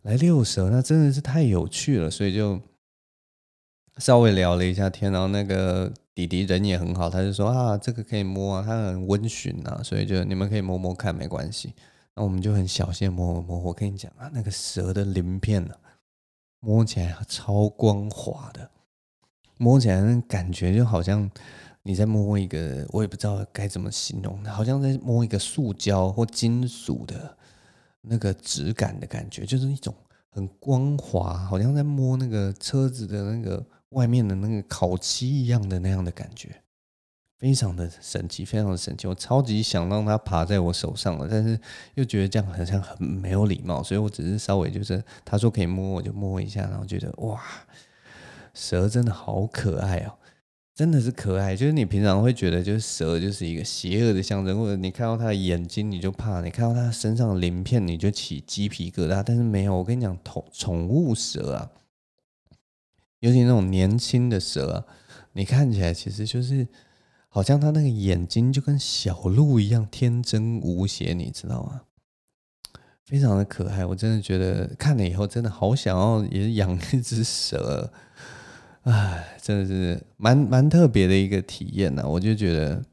[0.03, 2.61] 来遛蛇，那真的是太有趣了，所以就
[3.97, 11.75] 稍微聊了一下天，然后那个弟弟人也很好，他就说啊，这个可以摸啊，他很温驯啊，所以就你们可以摸摸看，没关系。
[12.15, 15.75] 那我们就很小心摸摸摸，我跟你讲啊，那个蛇的鳞片呢，
[16.59, 18.67] 摸起来超光滑的，
[19.59, 21.29] 摸起来那感觉就好像
[21.83, 27.37] 你在摸一个，我也不知道该怎么形容，好像在摸一个塑胶或金属的。
[28.09, 29.93] 那个质感的感觉，就是一种
[30.29, 36.61] 很光滑，好像在摸那个车子的那个外面的那个烤漆一样的那样的感觉，
[37.37, 39.07] 非常的神奇，非常的神奇。
[39.07, 41.59] 我超级想让它爬在我手上了，但是
[41.95, 47.41] 又觉得这样好像很没有礼貌，所以我只是稍微就是他说可以摸，我就摸一下，然后觉得哇，
[48.53, 50.13] 蛇真的好可爱哦。
[50.77, 59.23] 真的是可爱，就是你平常会觉得，就是蛇就是一个邪恶的象征，或者你看到它的眼睛你就怕，你看到它身上的鳞片你就起鸡皮疙瘩。
[59.25, 61.71] 但是没有，我跟你讲，宠宠物蛇啊，
[63.19, 64.85] 尤其那种年轻的蛇啊，
[65.33, 66.67] 你看起来其实就是
[67.29, 71.81] 好像它那个眼睛就跟小鹿一样天真无邪，你知道吗？
[73.05, 77.91] 非常的可爱，我真的觉得看了以后真的好想要也养一只蛇。
[78.81, 82.83] 唉，真的是蛮蛮特别的一个体验呢、我就觉得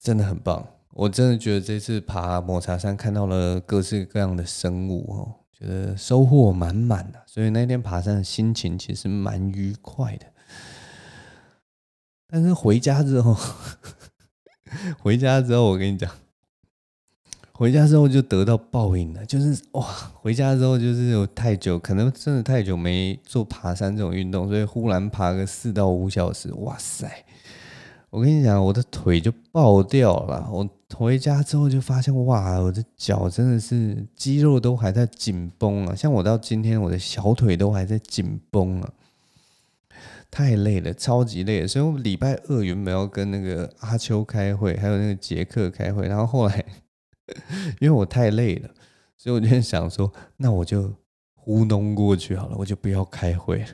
[0.00, 7.22] 真的很棒，我真的觉得这次爬抹茶山看到了各式各样的生物哦，觉得收获满满的。
[7.26, 10.26] 所以那天爬山的心情其实蛮愉快的。
[12.28, 13.36] 但是回家之后，
[15.00, 16.10] 回家之后我跟你讲。
[17.52, 19.82] 回家之后就得到报应了，就是哇！
[20.14, 27.24] 回家之后就是有太久，可能真的太久没做爬山这种运动，所以忽然爬个四到五小时，哇塞！
[28.10, 30.48] 我跟你讲，我的腿就爆掉了。
[30.50, 35.94] 我回家之后就发现，哇，我的脚真的是肌肉都还在紧绷啊！
[35.94, 38.92] 像我到今天，我的小腿都还在紧绷啊，
[40.30, 41.66] 太累了，超级累。
[41.66, 46.64] 所以我礼拜二原本要跟那个阿秋开会，还有那个杰克开会，然后后来。
[47.78, 48.70] 因为我太累了，
[49.18, 50.90] 所以我就想说，那我就
[51.34, 53.68] 糊弄过去好了，我就不要开会了。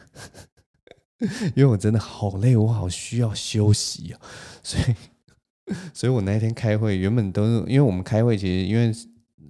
[1.55, 4.21] 因为我真的好累，我好需要休息啊。
[4.63, 8.93] 所以， 所以我那一天开会原本都是，因为我们开会其实因为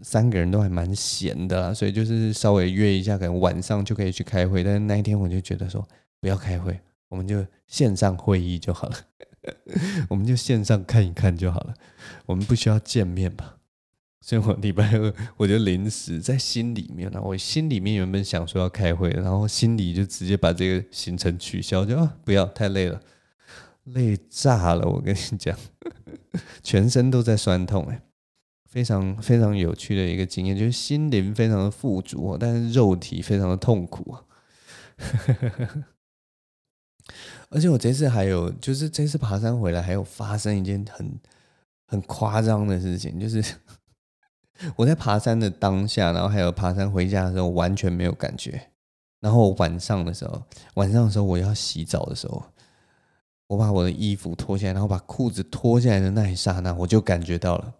[0.03, 4.63] 三个人都还蛮闲的啦，所以就是稍微约一下，可能晚上就可以去开会。
[4.63, 5.87] 但是那一天我就觉得说，
[6.21, 6.79] 不要开会，
[7.09, 8.97] 我们就线上会议就好了，
[10.09, 11.75] 我们就线上看一看就好了，
[12.27, 13.54] 我们不需要见面吧。
[14.27, 23.03] 所以我礼拜二 我就临时在心里面，然后我心里面原本想说要开会，然后心里就直接把这个行程取消，就啊不要太累了，
[23.85, 24.89] 累炸了！
[24.89, 25.55] 我跟你讲，
[26.65, 28.01] 全身都在酸痛哎，
[28.65, 34.25] 非常非常有趣的一个经验，就是心灵非常的富足，但是肉体非常的痛苦啊。
[37.51, 41.21] 而且我这次还有，就是这次爬山回来，还有发生一件很
[41.87, 43.45] 很夸张的事情，就是
[44.77, 48.71] 我在爬山的当下，然后还有爬山回家的时候，完全没有感觉。
[49.21, 50.43] 然后晚上的时候，
[50.75, 52.43] 晚上的时候我要洗澡的时候，
[53.47, 57.75] 我把我的衣服脱下来，然后把裤子脱下来的那一刹那，我就感觉到了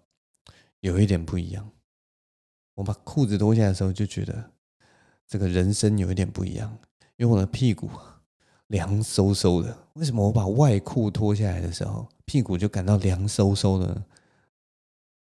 [0.81, 1.71] 有一点不一样。
[2.75, 4.51] 我把裤子脱下来的时候，就觉得
[5.29, 6.77] 这个人生有一点不一样，
[7.17, 7.89] 因为我的屁股
[8.69, 9.77] 凉飕飕的。
[9.95, 14.03] 为什么我把外裤脱下来的时候，屁股就感到凉飕飕的？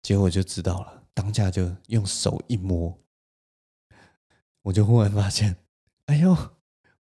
[0.03, 2.95] 结果就知道了，当下就用手一摸，
[4.61, 5.55] 我就忽然发现。
[6.05, 6.37] 哎呦！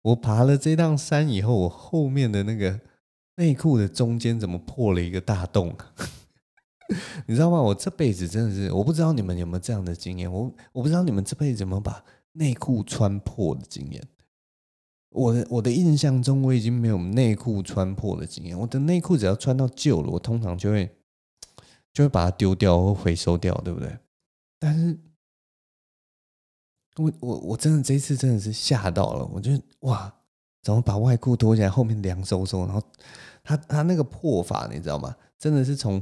[0.04, 2.80] 我爬了这趟山以后，我后面的那个
[3.36, 5.76] 内裤的中间怎么破了一个大洞？
[7.28, 7.62] 你知道吗？
[7.62, 10.32] 我这辈子真的是，我不知道你们有没有这样的经验。
[10.32, 12.02] 我我不知道你们这辈子怎么把
[12.32, 14.02] 内裤穿破的经验。
[15.10, 18.58] 我的我的印象中，我已经没有内裤穿破的经验。
[18.58, 20.90] 我的内裤只要穿到旧了，我通常就会
[21.92, 23.98] 就会把它丢掉或回收掉，对不对？
[24.60, 24.98] 但是。
[26.98, 30.16] 我我我真的这一次真的是吓到了，我觉得哇，
[30.62, 32.82] 怎么把外裤脱下来，后面凉飕飕，然后
[33.44, 35.14] 他他那个破法你知道吗？
[35.38, 36.02] 真的是从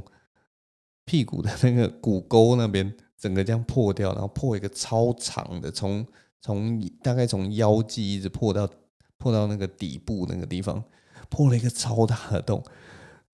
[1.04, 6.06] 屁股的那个骨沟那边整个这样破掉，然后破一个超长的，从
[6.40, 8.70] 从大概从腰际一直破到
[9.18, 10.80] 破到那个底部那个地方，
[11.28, 12.62] 破了一个超大的洞。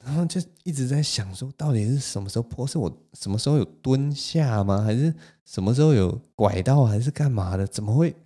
[0.02, 2.66] 然后就一直在想说，到底是什么时候破？
[2.66, 4.80] 是我什么时候有蹲下吗？
[4.82, 6.84] 还是什么时候有拐到？
[6.84, 7.66] 还是干嘛的？
[7.66, 8.16] 怎么会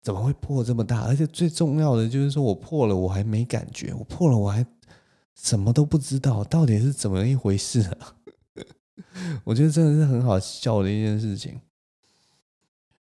[0.00, 1.02] 怎么会破这么大？
[1.02, 4.64] 而且最重要的就是说我破了，我还没感觉；我破了，我还
[5.34, 8.16] 什么都不知道，到底是怎么一回事啊？
[9.44, 11.60] 我觉得真的是很好笑的一件事情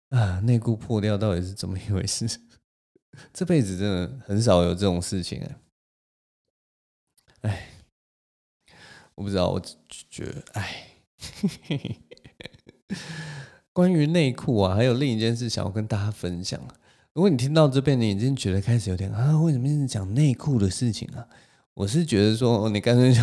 [0.10, 0.40] 啊！
[0.40, 2.28] 内裤破掉到底是怎么一回事？
[3.32, 5.58] 这辈子真的很少有这种事情哎，
[7.42, 7.74] 哎。
[9.18, 9.76] 我不知道，我只
[10.12, 10.90] 觉得，哎，
[13.74, 16.60] 关于内裤啊，还有另一件事想要跟大家分享。
[17.14, 21.28] 如果你听到这边，你已经觉得开始有点啊，为什么一直讲内裤的事情啊？
[21.74, 23.22] 我是觉得说，你干脆就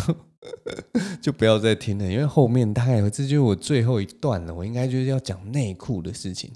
[1.21, 6.51] 就不要再听了，因为后面大概这就是我最后一段了，我应该就是要讲内裤的事情。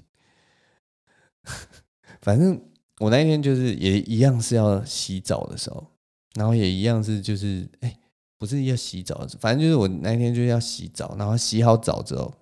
[2.20, 2.60] 反正
[2.98, 5.86] 我那一天就是也一样是要洗澡的时候，
[6.34, 7.96] 然后也一样是就是哎。
[8.40, 12.32] 不是要洗澡，反正就是我那天就是要洗澡，然后洗好澡之后，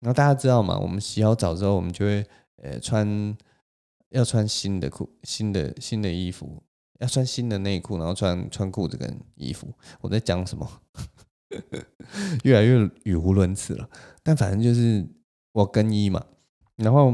[0.00, 0.78] 然后大家知道吗？
[0.78, 2.26] 我们洗好澡之后，我们就会
[2.62, 3.36] 呃穿，
[4.08, 6.62] 要穿新的裤、新的新的衣服，
[7.00, 9.68] 要穿新的内裤，然后穿穿裤子跟衣服。
[10.00, 10.80] 我在讲什么？
[12.44, 13.90] 越来越语无伦次了。
[14.22, 15.06] 但反正就是
[15.52, 16.24] 我更衣嘛，
[16.76, 17.10] 然后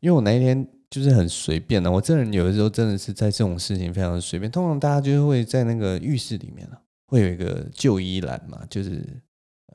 [0.00, 0.68] 因为我那一天。
[0.92, 4.52] 就是很随便的，我这人有的时候真的是在这种事情非常随便。
[4.52, 6.68] 通常大家就会在那个浴室里面
[7.06, 9.02] 会有一个旧衣篮嘛，就是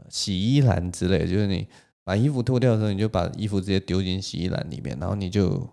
[0.10, 1.26] 洗衣篮之类。
[1.28, 1.68] 就是你
[2.04, 5.68] 把衣服脱掉的时候，你就把衣服直接丢进洗衣篮里面，然后你就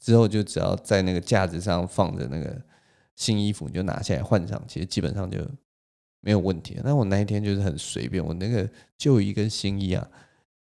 [0.00, 2.62] 之后就只要在那个架子上放着那个
[3.16, 5.38] 新衣服，你就拿下来换上，其实基本上就
[6.22, 6.78] 没有问题。
[6.82, 8.66] 那我那一天就是很随便，我那个
[8.96, 10.08] 旧衣跟新衣啊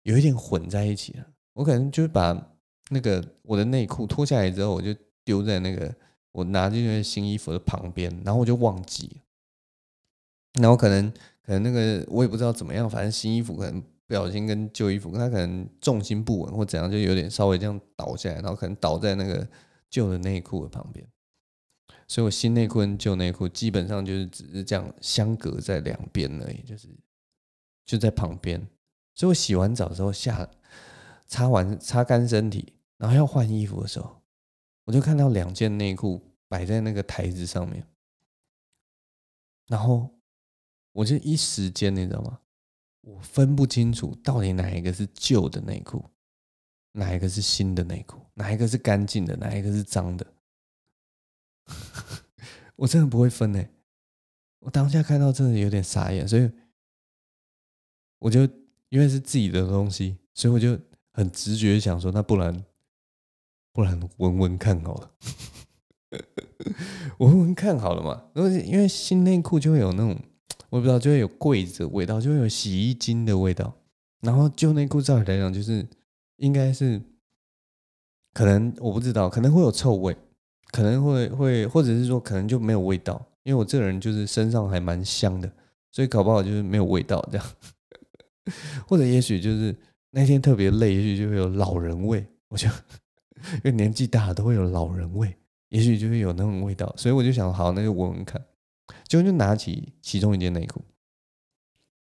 [0.04, 2.46] 有一点混在一起了，我可能就是把。
[2.90, 5.94] 那个我的内裤脱下来之后，我就丢在那个
[6.32, 9.22] 我拿进去新衣服的旁边，然后我就忘记了。
[10.62, 11.12] 然后可能
[11.44, 19.48] 可能那个我也不知道怎么样，反正新衣服可能不小心跟旧衣服，它可能重心不稳或怎样，就有点稍微这样倒下来，然后可能倒在那个
[19.90, 21.08] 旧的内裤的旁边。
[22.08, 26.88] 所以我新内裤跟旧内裤基本上就是只是这样相隔在两边而已，就是
[27.86, 28.68] 就在旁边。
[29.14, 30.50] 所以我洗完澡之后下
[31.28, 32.74] 擦完擦干身体。
[33.00, 34.22] 然后要换衣服的时候，
[34.84, 37.88] 我就看到两件内裤摆在那个台子上面，
[39.68, 40.20] 然后
[40.92, 42.42] 我就一时间，你知道吗？
[43.02, 46.04] 我分不清楚到底哪一个是旧的内裤，
[46.92, 50.34] 哪一个是新的内裤，哪一个是干净的，哪一个是脏的。
[52.76, 53.70] 我真的不会分诶，
[54.60, 56.52] 我当下看到真的有点傻眼，所以
[58.20, 58.42] 我就
[58.90, 60.78] 因为是自己的东西，所以我就
[61.14, 62.66] 很直觉想说，那不然。
[63.80, 65.12] 不然闻闻看好了，
[67.20, 68.26] 闻闻看好了嘛。
[68.36, 70.10] 因为因为新内裤就会有那种，
[70.70, 73.74] 我也不知道，就会有柜子的味道，就会有洗衣精的味道。
[74.20, 75.88] 然后旧内裤照理来讲，就是
[76.40, 77.02] 应该是
[78.34, 80.14] 可能我不知道，可能会有臭味，
[80.74, 83.26] 可能会会，或者是说可能就没有味道。
[83.44, 85.50] 因为我这个人就是身上还蛮香的，
[85.90, 87.48] 所以搞不好就是没有味道这样。
[88.86, 89.74] 或者也许就是
[90.12, 92.26] 那天特别累，也许就会有老人味。
[92.50, 92.68] 我就。
[93.56, 95.36] 因为年纪大了都会有老人味，
[95.70, 98.44] 也许就会有那种味道，所以我就想，好，那就闻闻看。
[99.08, 100.82] 结果就拿起其中一件内裤，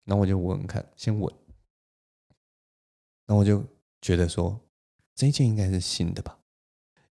[0.05, 1.35] 然后我就闻闻看，先闻，
[3.27, 3.65] 然后我就
[4.01, 4.61] 觉得说，
[5.15, 6.39] 这一件应该是新的吧，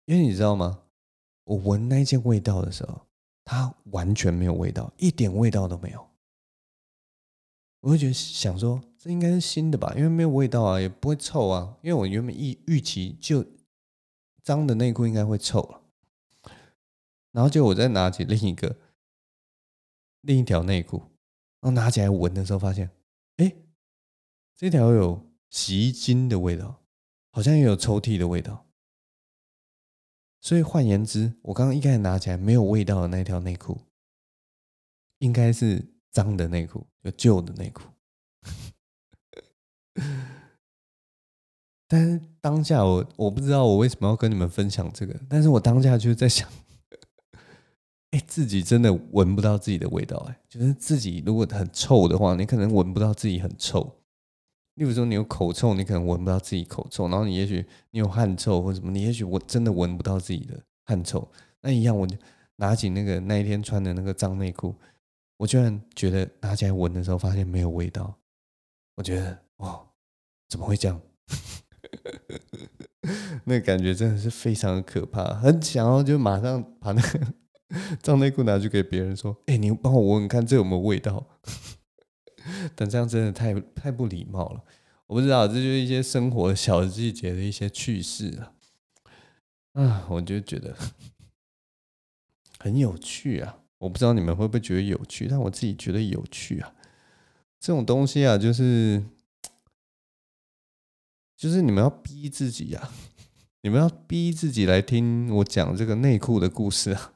[0.04, 0.82] 因为你知道吗？
[1.44, 3.06] 我闻那一件味道的时候，
[3.44, 6.06] 它完全没有味道，一点味道都没有。
[7.80, 11.76] 我就觉得想说，这应该是新的吧，因为没有味道啊，也不会臭啊。
[11.82, 13.44] 因为我原本预预期就
[14.44, 15.82] 脏的内裤应该会臭了，
[17.32, 18.78] 然后就我再拿起另一个
[20.20, 20.98] 另一条内裤，
[21.60, 22.90] 然后拿起来闻的时候，发现，
[23.38, 23.56] 哎，
[24.54, 26.84] 这条有洗衣精的味道，
[27.32, 28.66] 好像也有抽屉的味道。
[30.40, 33.80] 所以换言之，我刚刚一开始拿起来没有味道的那条内裤，
[35.18, 35.92] 应该是。
[36.14, 37.82] 脏的内裤，有旧的内裤，
[41.88, 46.46] 但是当下我我不知道我为什么要跟你们分享这个，但是我当下就是在想，
[48.10, 53.96] 哎，自己真的闻不到自己的味道，哎，就是自己如果很臭的话，你可能闻不到自己很臭。
[54.74, 61.26] 例如说你有口臭，你可能闻不到自己口臭，然后你也许你有汗臭或什么，你也许我真的闻不到自己的汗臭。
[61.62, 62.06] 那一样，我
[62.56, 64.74] 拿起那个那一天穿的那个脏内裤。
[65.38, 68.14] 我居然觉得拿起来闻的时候，发现没有味道。
[68.96, 69.82] 我觉得哇，
[70.50, 71.00] 怎么会这样？
[73.44, 77.20] 那感觉真的是非常的可怕，很想要就马上把那个
[78.02, 81.26] 脏内裤拿去给别人说：“哎，你帮我闻闻看，这有没有味道？”
[82.74, 84.62] 但这样真的太太不礼貌了。
[85.06, 88.52] 我不知道，这就是一些生活小细节的一些趣事啊。
[89.72, 90.76] 啊，我就觉得
[92.58, 93.58] 很有趣啊。
[93.78, 96.72] 我不知道你们会不会觉得有趣，但我自己觉得有趣啊。
[97.60, 99.02] 这种东西啊，就是
[101.36, 102.90] 就是你们要逼自己呀，
[103.62, 107.12] 你们要逼自己来听我讲这个内裤的故事啊。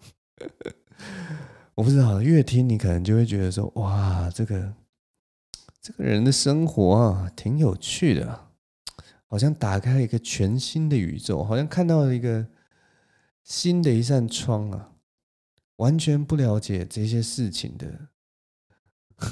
[1.76, 4.74] 我不知道，越听你可能就会觉得说，哇，这个
[5.80, 8.48] 这个人的生活啊，挺有趣的，
[9.26, 12.46] 好像打开了一个全新的宇宙，好像看到了一个
[13.44, 14.92] 新的一扇窗啊。
[15.76, 18.08] 完全不了解这些事情的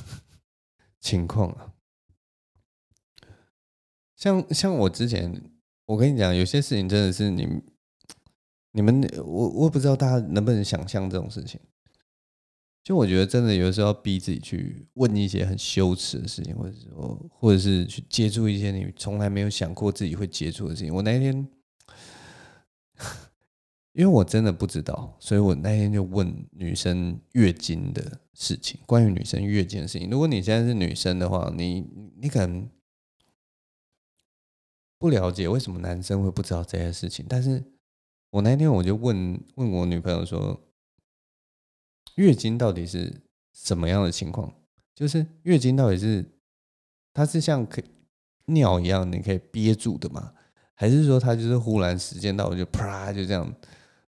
[1.00, 1.72] 情况啊，
[4.26, 5.40] 像像我之前，
[5.84, 7.46] 我跟你讲，有些事情真的是你、
[8.72, 11.60] 你们，我我不知道大家能不能想象这种事情。
[12.82, 20.92] 就我觉得，真的有时候要逼自己去问一些很羞耻的事情，或者说，或者是去接触一些你从来没有想过自己会接触的事情。
[20.92, 21.46] 我那天。
[23.92, 30.10] 因为我真的不知道，所以我那天就问女生月经的事情，关于女生月经的事情。
[30.10, 31.86] 如果你现在是女生的话，你
[32.20, 32.68] 你可能
[34.98, 37.24] 不了解为什么男生会不知道这些事情。
[37.28, 37.62] 但是
[38.30, 40.60] 我那天我就问问我女朋友说，
[42.16, 43.22] 月经到底是
[43.52, 44.52] 什么样的情况？
[44.94, 46.24] 就是月经到底是
[47.12, 47.82] 它是像可
[48.46, 50.32] 尿一样，你可以憋住的吗？
[50.74, 53.54] 还是说它就是忽然时间到，就啪就这样？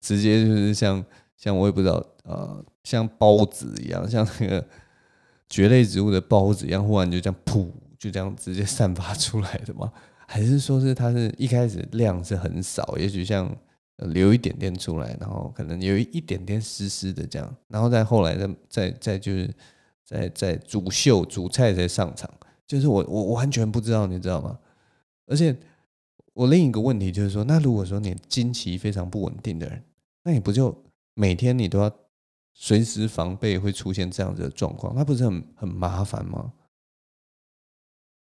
[0.01, 1.05] 直接就是像
[1.37, 4.66] 像我也不知道呃，像孢子一样，像那个
[5.49, 9.93] 蕨类植物的孢子一样，忽然就这样噗，就这样直接散发出来的吗？
[10.31, 13.53] 还是说是它是一开始量是很少，也许像
[13.97, 19.53] 流一点点出来，然后可能有一点点湿湿的这样，然后再后来再再再就是
[20.05, 22.31] 再再主秀主菜才上场，
[22.64, 24.57] 就是我我完全不知道，你知道吗？
[25.26, 25.59] 而且
[26.33, 29.83] 我另一个问题就是说，那如果说你经期非常不稳定的人。
[30.22, 31.91] 那你不就每天你都要
[32.53, 36.53] 随时防备会出现这样子的状况，那不是很很麻烦吗？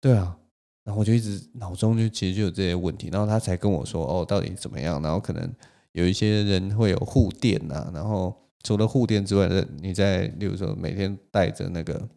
[0.00, 0.36] 对啊，
[0.84, 5.02] 然后我就一直脑中就其实就有这些问题，然后他才跟我说哦，到底怎么样？
[5.02, 5.52] 然后可能
[5.92, 12.08] 有一些人会有护垫呐，然后除了护垫之外的，你在例如说每天带着那个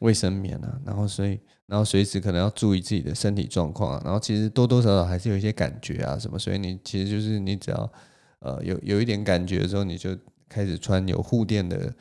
[0.00, 7.92] 卫生棉啊，然后所以然后随时可能要注意自己的身体状况啊，然后其实多多少少还是有一些感觉啊什么，所以你其实就是你只要。
[8.40, 10.10] 呃，有有一点感觉的时候，你就
[10.46, 11.92] 开始穿有护垫的。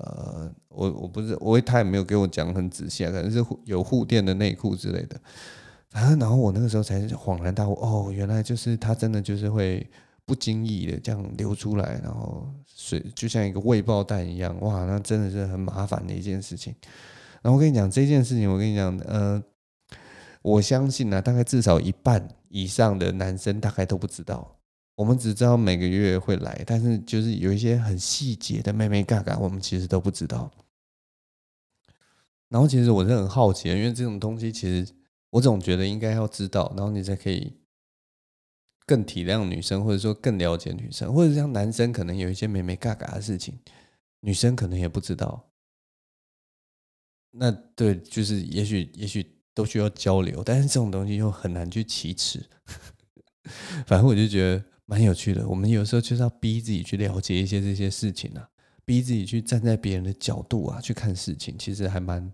[0.00, 5.20] 呃，我我不是，我他也没有给我讲很仔细啊，可能是有护垫的内裤之类的。
[5.90, 9.86] 反正，然后我那个时候才恍然大悟，哦，原来就是他真的就是会
[10.24, 16.74] 不经意的这样流出来，然后水就像一个未爆弹一样，哇，那真的是很麻烦的一件事情。
[17.42, 19.42] 然后我跟你讲这件事情，我跟你讲，呃，
[20.42, 24.56] 我相信呢、啊，大概至少一半以上的男生大概都不知道。
[25.00, 30.52] 我们只知道每个月会来，但是就是有一些很细节的眉眉角角，我们其实都不知道。
[32.50, 34.92] 然后其实我是很好奇，因为这种东西其实
[35.30, 37.50] 我总觉得应该要知道，然后你才可以
[38.84, 43.58] 更体谅女生，或者说更了解女生，或者像男生可能有一些眉眉角角的事情，
[44.20, 45.50] 女生可能也不知道。
[47.30, 52.46] 那对，就是也许也许都需要交流，但是这种东西又很难去启齿。
[53.86, 55.46] 反正我就觉得蛮有趣的。
[55.46, 58.48] 我们有时候就是要逼自己去了解一些这些事情啊，
[58.84, 62.32] 逼自己去站在别人的角度啊去看事情，其实还蛮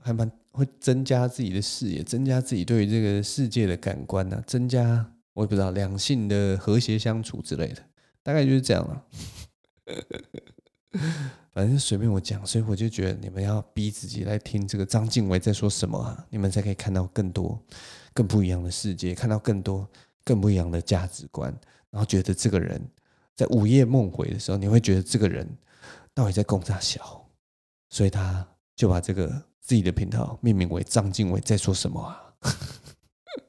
[0.00, 7.80] 还蛮会增加自己的视野，增加自己对于这个世界的感官啊，增加我也不知道两性的和谐相处之类的，
[8.24, 9.04] 大概就是这样了。
[11.52, 17.62] 反正随便我讲，所以我就觉得你们要逼自己来听这个张静伟在说什么啊，你们才可以看到更多、
[18.12, 19.88] 更不一样的世界，看到更多、
[20.28, 21.50] 更不一样的价值观，
[21.88, 22.78] 然后觉得这个人
[23.34, 25.48] 在午夜梦回的时候，你会觉得这个人
[26.12, 27.26] 到底在供三小，
[27.88, 29.26] 所以他就把这个
[29.58, 32.34] 自己的频道命名为张静伟在说什么啊，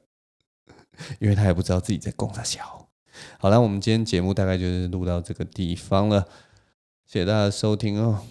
[1.20, 2.88] 因为他也不知道自己在供三小。
[3.38, 6.26] 好了，我们今天节目大概就是录到这个地方了。
[7.04, 8.24] 谢谢大家收听哦。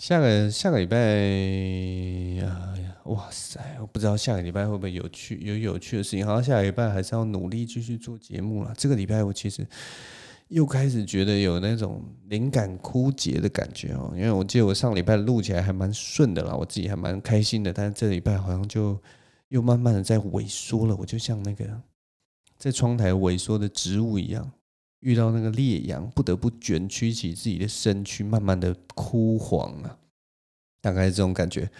[0.00, 6.24] 下个下个礼拜，哎呀，哇塞，我不知道下个礼拜会不会有趣，有有趣的事情。
[6.24, 8.72] 好像下个礼拜还是要努力继续做节目了。
[8.78, 9.66] 这个礼拜我其实
[10.48, 17.70] 又开始觉得有那种灵感枯竭的感觉哦，因为我记得我上礼拜录起来还蛮顺的啦，我自己还蛮开心的。
[17.70, 18.98] 但是这礼拜好像就
[19.48, 21.66] 又慢慢的在萎缩了，我就像那个
[22.56, 24.50] 在窗台萎缩的植物一样。
[25.00, 29.98] 遇到那个烈阳，不得不卷曲起自己的身躯，慢慢的枯黄啊，
[30.80, 31.70] 大概是这种感觉。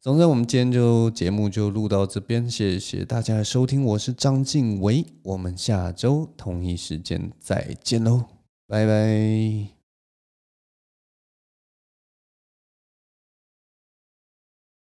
[0.00, 8.24] 总之，我们今天就节目就录到这边，谢谢大家的收听，我是张静薇，我们下周同一时间再见喽，
[8.68, 9.77] 拜拜。